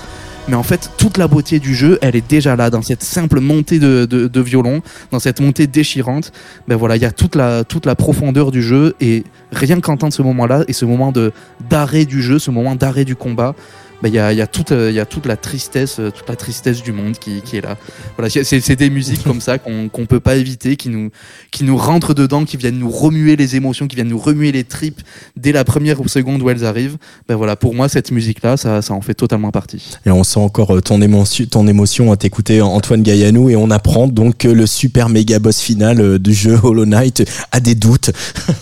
mais 0.48 0.54
en 0.54 0.62
fait 0.62 0.90
toute 0.96 1.18
la 1.18 1.28
beauté 1.28 1.58
du 1.58 1.74
jeu 1.74 1.98
elle 2.02 2.16
est 2.16 2.26
déjà 2.28 2.56
là 2.56 2.70
dans 2.70 2.82
cette 2.82 3.02
simple 3.02 3.40
montée 3.40 3.78
de, 3.78 4.06
de, 4.06 4.40
violon 4.40 4.82
dans 5.10 5.18
cette 5.18 5.40
montée 5.40 5.66
déchirante. 5.66 6.32
Ben 6.66 6.76
voilà 6.76 6.96
il 6.96 7.02
y 7.02 7.06
a 7.06 7.10
toute 7.10 7.36
la 7.36 7.64
toute 7.64 7.86
la 7.86 7.94
profondeur 7.94 8.50
du 8.50 8.62
jeu 8.62 8.94
et 9.00 9.24
rien 9.52 9.80
qu'entendre 9.80 10.12
ce 10.12 10.22
moment 10.22 10.46
là 10.46 10.64
et 10.68 10.72
ce 10.72 10.84
moment 10.84 11.12
de 11.12 11.32
d'arrêt 11.68 12.04
du 12.04 12.22
jeu 12.22 12.38
ce 12.38 12.50
moment 12.50 12.74
d'arrêt 12.74 13.04
du 13.04 13.16
combat 13.16 13.54
ben, 14.02 14.08
il 14.08 14.14
y, 14.14 14.18
a, 14.18 14.32
il 14.32 14.38
y, 14.38 14.42
a 14.42 14.46
toute, 14.46 14.70
euh, 14.70 14.90
il 14.90 14.94
y 14.94 15.00
a 15.00 15.06
toute 15.06 15.26
la 15.26 15.36
tristesse, 15.36 15.98
euh, 15.98 16.10
toute 16.12 16.28
la 16.28 16.36
tristesse 16.36 16.82
du 16.82 16.92
monde 16.92 17.18
qui, 17.18 17.42
qui 17.42 17.56
est 17.56 17.60
là. 17.60 17.76
Voilà, 18.16 18.30
c'est, 18.30 18.44
c'est 18.44 18.76
des 18.76 18.90
musiques 18.90 19.24
comme 19.24 19.40
ça 19.40 19.58
qu'on 19.58 19.88
qu'on 19.88 20.06
peut 20.06 20.20
pas 20.20 20.36
éviter, 20.36 20.76
qui 20.76 20.88
nous, 20.88 21.10
qui 21.50 21.64
nous 21.64 21.76
rentrent 21.76 22.14
dedans, 22.14 22.44
qui 22.44 22.56
viennent 22.56 22.78
nous 22.78 22.90
remuer 22.90 23.34
les 23.34 23.56
émotions, 23.56 23.88
qui 23.88 23.96
viennent 23.96 24.08
nous 24.08 24.18
remuer 24.18 24.52
les 24.52 24.62
tripes 24.62 25.00
dès 25.36 25.50
la 25.50 25.64
première 25.64 25.98
seconde 26.06 26.42
où 26.42 26.50
elles 26.50 26.64
arrivent. 26.64 26.96
Ben 27.28 27.34
voilà, 27.34 27.56
pour 27.56 27.74
moi, 27.74 27.88
cette 27.88 28.12
musique-là, 28.12 28.56
ça, 28.56 28.82
ça 28.82 28.94
en 28.94 29.00
fait 29.00 29.14
totalement 29.14 29.50
partie. 29.50 29.96
Et 30.06 30.10
on 30.10 30.22
sent 30.22 30.40
encore 30.40 30.76
euh, 30.76 30.80
ton 30.80 31.02
émotion, 31.02 31.44
ton 31.46 31.66
émotion 31.66 32.12
à 32.12 32.16
t'écouter 32.16 32.62
Antoine 32.62 33.02
Gaillanou 33.02 33.50
et 33.50 33.56
on 33.56 33.70
apprend 33.70 34.06
donc 34.06 34.38
que 34.38 34.48
le 34.48 34.66
super 34.66 35.08
méga 35.08 35.40
boss 35.40 35.60
final 35.60 36.20
du 36.20 36.34
jeu 36.34 36.56
Hollow 36.62 36.86
Knight 36.86 37.24
a 37.50 37.58
des 37.58 37.74
doutes. 37.74 38.12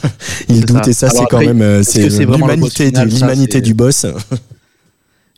Il 0.49 0.65
doute 0.65 0.85
ça. 0.85 0.91
et 0.91 0.93
ça 0.95 1.11
c'est 1.11 1.27
quand 1.27 1.41
même 1.41 1.83
c'est 1.83 2.09
l'humanité 2.09 2.91
l'humanité 2.91 3.61
du 3.61 3.75
boss. 3.75 4.07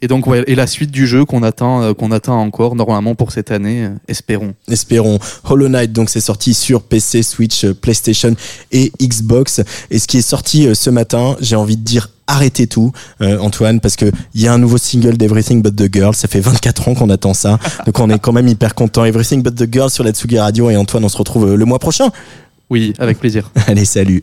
Et 0.01 0.09
donc, 0.09 0.26
ouais, 0.26 0.44
et 0.46 0.55
la 0.55 0.66
suite 0.66 0.90
du 0.90 1.07
jeu 1.07 1.24
qu'on 1.24 1.42
attend, 1.42 1.82
euh, 1.82 1.92
qu'on 1.92 2.12
attend 2.12 2.40
encore 2.40 2.76
normalement 2.76 3.14
pour 3.14 3.32
cette 3.32 3.51
année, 3.51 3.84
euh, 3.84 3.90
espérons. 4.07 4.55
Espérons. 4.68 5.18
Hollow 5.44 5.68
Knight, 5.68 5.92
donc 5.92 6.09
c'est 6.09 6.20
sorti 6.20 6.55
sur 6.55 6.82
PC, 6.82 7.22
Switch, 7.22 7.64
euh, 7.64 7.74
PlayStation 7.74 8.34
et 8.70 8.92
Xbox. 9.03 9.61
Et 9.90 9.99
ce 9.99 10.07
qui 10.07 10.18
est 10.18 10.22
sorti 10.22 10.68
ce 10.74 10.90
matin, 10.90 11.36
j'ai 11.40 11.57
envie 11.57 11.76
de 11.76 11.82
dire 11.82 12.11
arrêtez 12.28 12.66
tout, 12.68 12.92
euh, 13.22 13.38
Antoine, 13.40 13.80
parce 13.80 13.96
que 13.96 14.12
il 14.34 14.42
y 14.42 14.46
a 14.46 14.53
un 14.53 14.59
nouveau 14.59 14.78
single 14.78 15.16
d'Everything 15.16 15.62
But 15.62 15.74
the 15.74 15.92
Girl. 15.92 16.14
Ça 16.14 16.28
fait 16.28 16.40
24 16.40 16.88
ans 16.88 16.94
qu'on 16.94 17.11
attend 17.11 17.34
ça, 17.34 17.59
donc 17.86 17.99
on 17.99 18.09
est 18.11 18.18
quand 18.20 18.32
même 18.32 18.46
hyper 18.46 18.76
content. 18.76 19.05
Everything 19.05 19.42
But 19.42 19.57
the 19.57 19.72
Girl 19.72 19.90
sur 19.90 20.05
la 20.05 20.12
Tsugi 20.12 20.38
Radio 20.38 20.70
et 20.70 20.76
Antoine, 20.76 21.05
on 21.05 21.09
se 21.09 21.16
retrouve 21.16 21.57
le 21.57 21.64
mois 21.64 21.80
prochain. 21.80 22.11
Oui, 22.70 22.92
avec 22.99 23.18
plaisir. 23.18 23.51
Allez, 23.66 23.86
salut. 23.86 24.22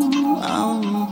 alma. 0.41 1.10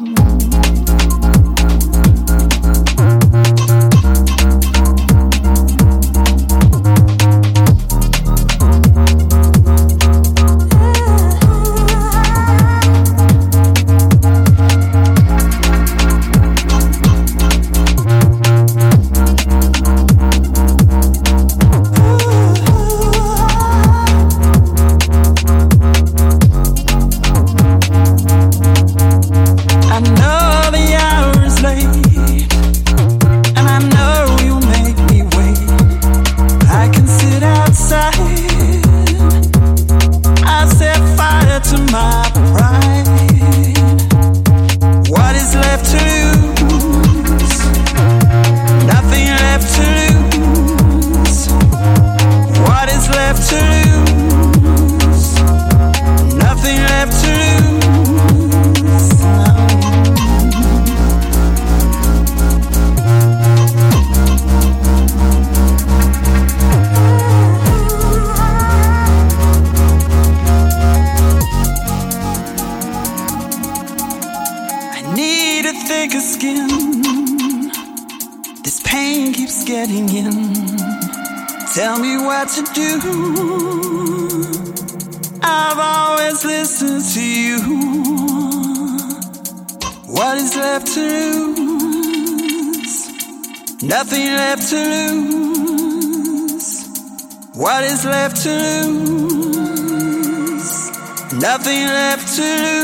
Nothing 101.42 101.86
left 101.88 102.36
to 102.36 102.42
lose. 102.42 102.79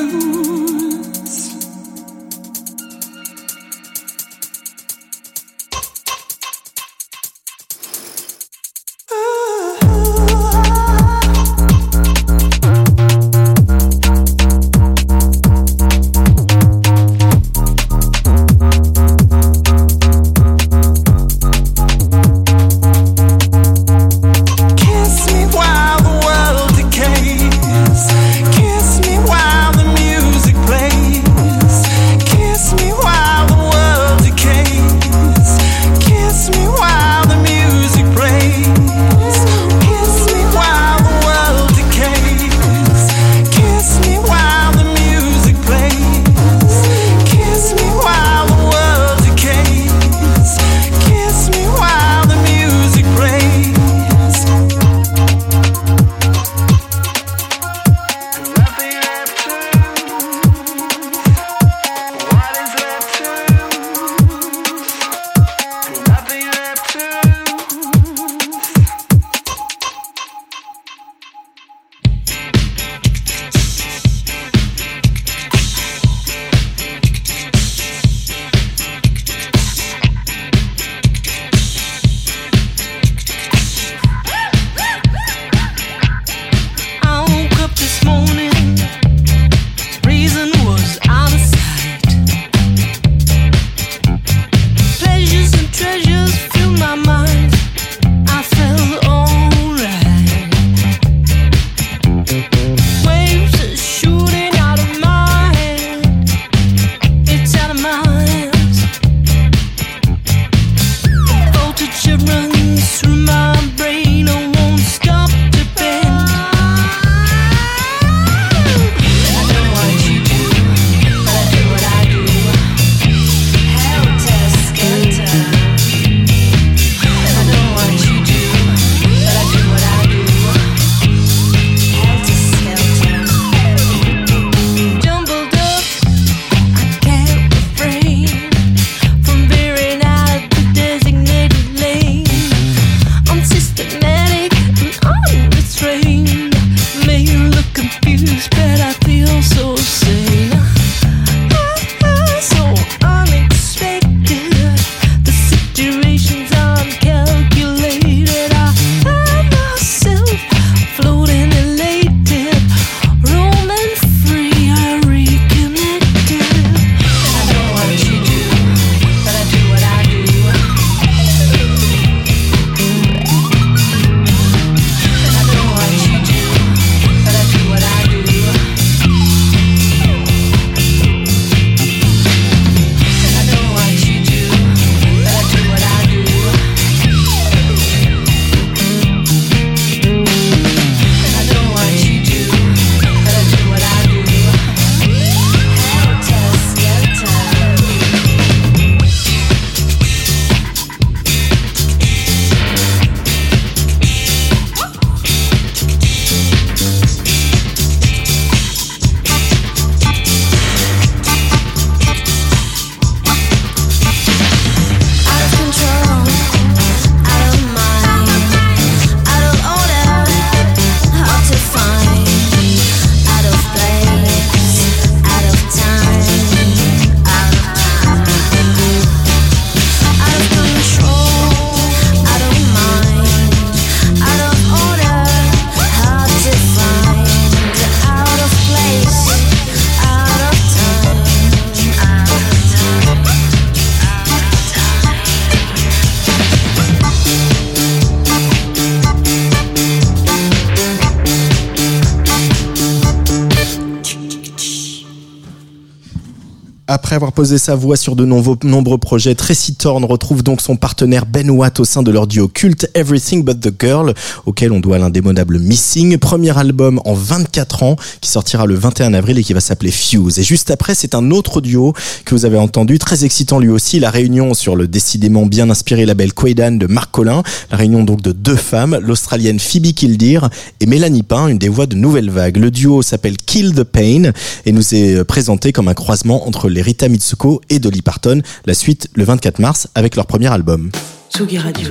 up 256.96 257.05
Après 257.16 257.24
avoir 257.28 257.32
posé 257.32 257.58
sa 257.58 257.76
voix 257.76 257.96
sur 257.96 258.18
de 258.18 258.26
nombreux, 258.26 258.98
projets, 258.98 259.36
Tracy 259.36 259.74
Thorn 259.74 260.04
retrouve 260.04 260.44
donc 260.44 260.60
son 260.60 260.76
partenaire 260.76 261.26
Ben 261.26 261.50
Watt 261.50 261.80
au 261.80 261.86
sein 261.86 262.04
de 262.04 262.12
leur 262.12 262.28
duo 262.28 262.50
culte 262.50 262.92
Everything 262.94 263.42
But 263.42 263.62
The 263.62 263.74
Girl, 263.80 264.14
auquel 264.46 264.74
on 264.74 264.82
doit 264.82 264.98
l'indémodable 264.98 265.60
Missing, 265.60 266.18
premier 266.18 266.58
album 266.58 267.00
en 267.06 267.14
24 267.14 267.84
ans, 267.84 267.96
qui 268.20 268.30
sortira 268.30 268.66
le 268.66 268.76
21 268.76 269.14
avril 269.14 269.40
et 269.40 269.44
qui 269.46 269.54
va 269.54 269.62
s'appeler 269.62 269.92
Fuse. 269.92 270.40
Et 270.40 270.44
juste 270.44 270.72
après, 270.72 270.94
c'est 270.94 271.16
un 271.16 271.32
autre 271.32 271.62
duo 271.62 271.94
que 272.26 272.36
vous 272.36 272.44
avez 272.44 272.58
entendu, 272.58 273.00
très 273.00 273.24
excitant 273.24 273.60
lui 273.60 273.70
aussi, 273.70 274.02
la 274.02 274.10
réunion 274.10 274.54
sur 274.54 274.76
le 274.76 274.86
décidément 274.86 275.46
bien 275.46 275.70
inspiré 275.70 276.06
label 276.06 276.34
Quaidan 276.34 276.72
de 276.72 276.86
Marc 276.86 277.12
Collin, 277.12 277.44
la 277.72 277.78
réunion 277.78 278.04
donc 278.04 278.24
de 278.24 278.34
deux 278.34 278.58
femmes, 278.58 279.00
l'australienne 279.02 279.60
Phoebe 279.60 279.94
Kildeer 279.94 280.42
et 280.82 280.86
Mélanie 280.86 281.24
Pain, 281.24 281.48
une 281.48 281.60
des 281.60 281.70
voix 281.70 281.86
de 281.86 281.96
Nouvelle 281.96 282.30
Vague. 282.30 282.58
Le 282.58 282.72
duo 282.72 283.02
s'appelle 283.02 283.38
Kill 283.38 283.74
the 283.74 283.84
Pain 283.84 284.34
et 284.66 284.74
nous 284.74 284.94
est 284.94 285.24
présenté 285.24 285.72
comme 285.72 285.88
un 285.88 285.94
croisement 285.94 286.46
entre 286.46 286.68
les 286.68 286.82
Rita 287.06 287.10
Mitsuko 287.10 287.62
et 287.70 287.78
Dolly 287.78 288.02
Parton. 288.02 288.42
La 288.66 288.74
suite 288.74 289.10
le 289.14 289.24
24 289.24 289.60
mars 289.60 289.88
avec 289.94 290.16
leur 290.16 290.26
premier 290.26 290.48
album. 290.48 290.90
Tsugi 291.32 291.60
Radio. 291.60 291.90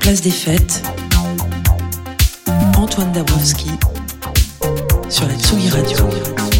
Place 0.00 0.22
des 0.22 0.30
fêtes. 0.30 0.82
Antoine 2.76 3.12
Dabrowski 3.12 3.70
sur 5.10 5.26
la 5.26 5.34
Tsugi 5.34 5.68
Radio. 5.68 6.53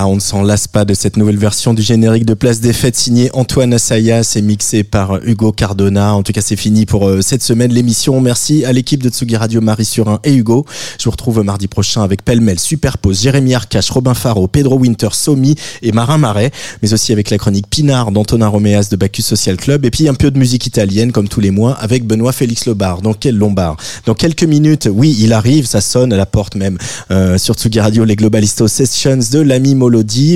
Ah, 0.00 0.06
on 0.06 0.14
ne 0.14 0.20
s'en 0.20 0.44
lasse 0.44 0.68
pas 0.68 0.84
de 0.84 0.94
cette 0.94 1.16
nouvelle 1.16 1.38
version 1.38 1.74
du 1.74 1.82
générique 1.82 2.24
de 2.24 2.34
Place 2.34 2.60
des 2.60 2.72
Fêtes 2.72 2.94
signé 2.94 3.30
Antoine 3.32 3.74
Assaya. 3.74 4.22
C'est 4.22 4.42
mixé 4.42 4.84
par 4.84 5.18
Hugo 5.26 5.50
Cardona. 5.50 6.14
En 6.14 6.22
tout 6.22 6.30
cas, 6.32 6.40
c'est 6.40 6.54
fini 6.54 6.86
pour 6.86 7.08
euh, 7.08 7.20
cette 7.20 7.42
semaine 7.42 7.72
l'émission. 7.72 8.20
Merci 8.20 8.64
à 8.64 8.72
l'équipe 8.72 9.02
de 9.02 9.08
Tsugi 9.08 9.34
Radio, 9.34 9.60
Marie 9.60 9.84
Surin 9.84 10.20
et 10.22 10.32
Hugo. 10.32 10.64
Je 11.00 11.04
vous 11.06 11.10
retrouve 11.10 11.42
mardi 11.42 11.66
prochain 11.66 12.04
avec 12.04 12.24
Pellemel, 12.24 12.60
Superpose, 12.60 13.22
Jérémy 13.22 13.56
Arcache, 13.56 13.90
Robin 13.90 14.14
Faro, 14.14 14.46
Pedro 14.46 14.78
Winter, 14.78 15.08
Somi 15.10 15.56
et 15.82 15.90
Marin 15.90 16.18
Marais, 16.18 16.52
mais 16.80 16.92
aussi 16.92 17.10
avec 17.12 17.28
la 17.30 17.38
chronique 17.38 17.66
Pinard 17.68 18.12
d'Antonin 18.12 18.46
Roméas 18.46 18.90
de 18.92 18.94
Bacchus 18.94 19.22
Social 19.22 19.56
Club 19.56 19.84
et 19.84 19.90
puis 19.90 20.08
un 20.08 20.14
peu 20.14 20.30
de 20.30 20.38
musique 20.38 20.64
italienne 20.64 21.10
comme 21.10 21.26
tous 21.26 21.40
les 21.40 21.50
mois 21.50 21.72
avec 21.72 22.06
Benoît 22.06 22.30
Félix 22.30 22.66
Lombard. 22.66 23.02
Dans 23.02 23.14
quel 23.14 23.36
Lombard? 23.36 23.76
Dans 24.06 24.14
quelques 24.14 24.44
minutes, 24.44 24.88
oui, 24.88 25.16
il 25.18 25.32
arrive, 25.32 25.66
ça 25.66 25.80
sonne 25.80 26.12
à 26.12 26.16
la 26.16 26.26
porte 26.26 26.54
même 26.54 26.78
euh, 27.10 27.36
sur 27.36 27.56
Tsugi 27.56 27.80
Radio, 27.80 28.04
les 28.04 28.14
Globalisto 28.14 28.68
Sessions 28.68 29.18
de 29.32 29.40
l'ami 29.40 29.74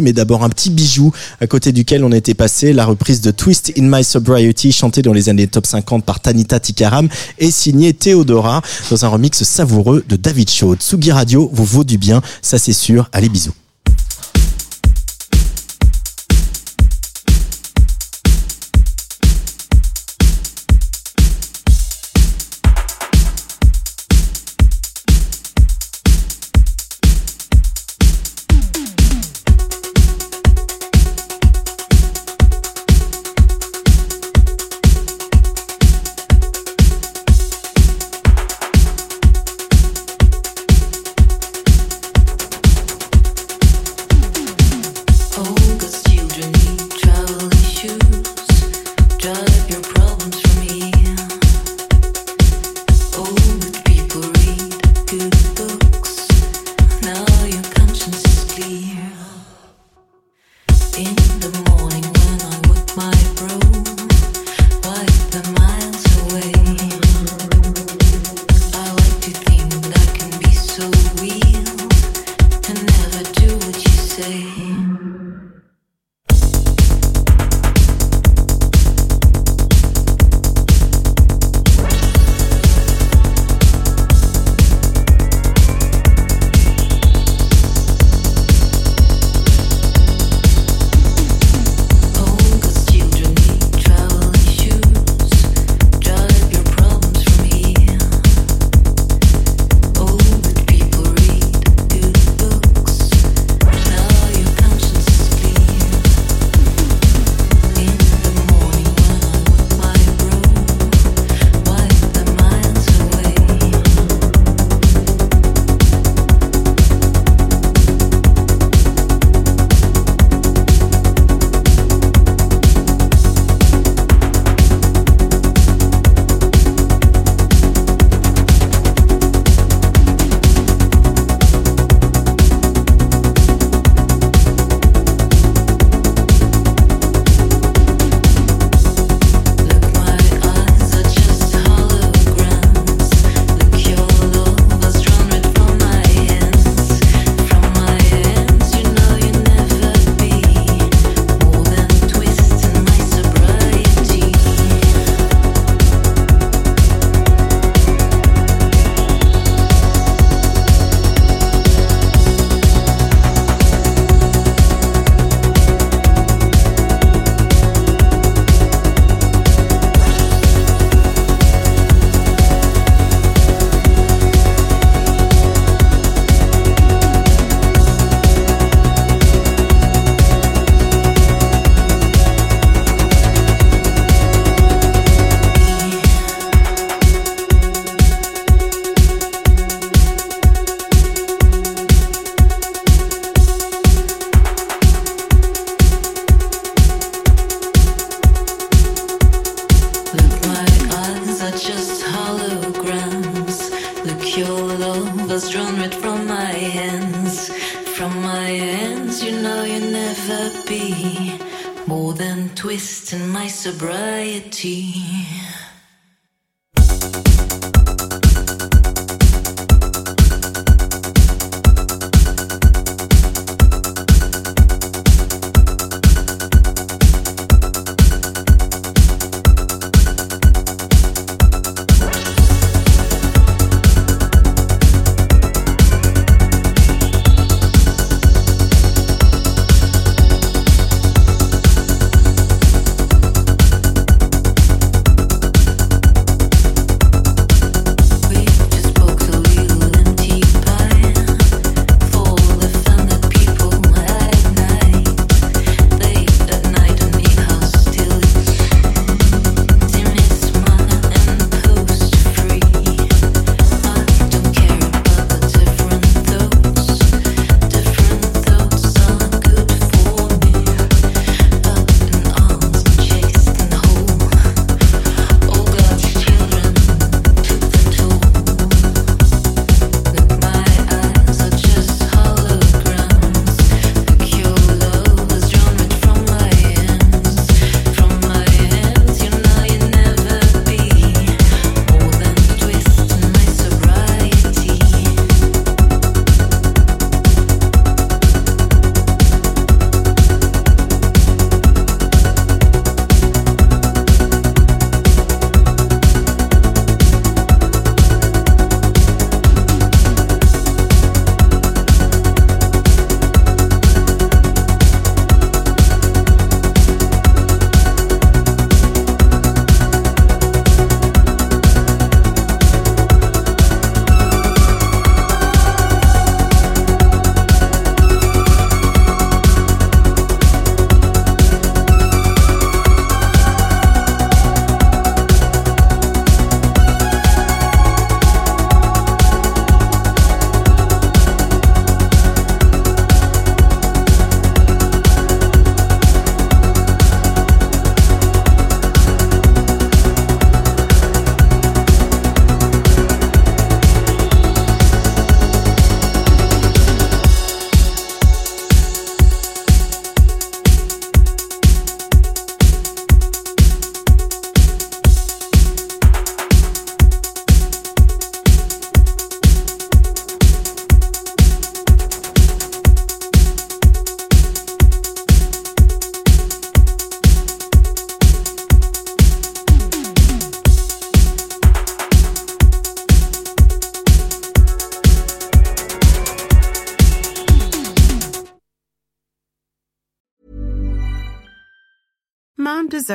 Mais 0.02 0.12
d'abord 0.12 0.44
un 0.44 0.48
petit 0.48 0.70
bijou 0.70 1.12
à 1.40 1.46
côté 1.46 1.72
duquel 1.72 2.04
on 2.04 2.12
était 2.12 2.34
passé, 2.34 2.72
la 2.72 2.84
reprise 2.84 3.20
de 3.20 3.30
Twist 3.30 3.72
in 3.76 3.82
My 3.82 4.04
Sobriety, 4.04 4.72
chantée 4.72 5.02
dans 5.02 5.12
les 5.12 5.28
années 5.28 5.46
top 5.46 5.66
50 5.66 6.04
par 6.04 6.20
Tanita 6.20 6.60
Tikaram 6.60 7.08
et 7.38 7.50
signée 7.50 7.92
Theodora 7.92 8.62
dans 8.90 9.04
un 9.04 9.08
remix 9.08 9.42
savoureux 9.42 10.04
de 10.08 10.16
David 10.16 10.50
Shaw. 10.50 10.76
Tsugi 10.76 11.12
Radio 11.12 11.50
vous 11.52 11.64
vaut 11.64 11.84
du 11.84 11.98
bien, 11.98 12.22
ça 12.40 12.58
c'est 12.58 12.72
sûr. 12.72 13.08
Allez, 13.12 13.28
bisous. 13.28 13.52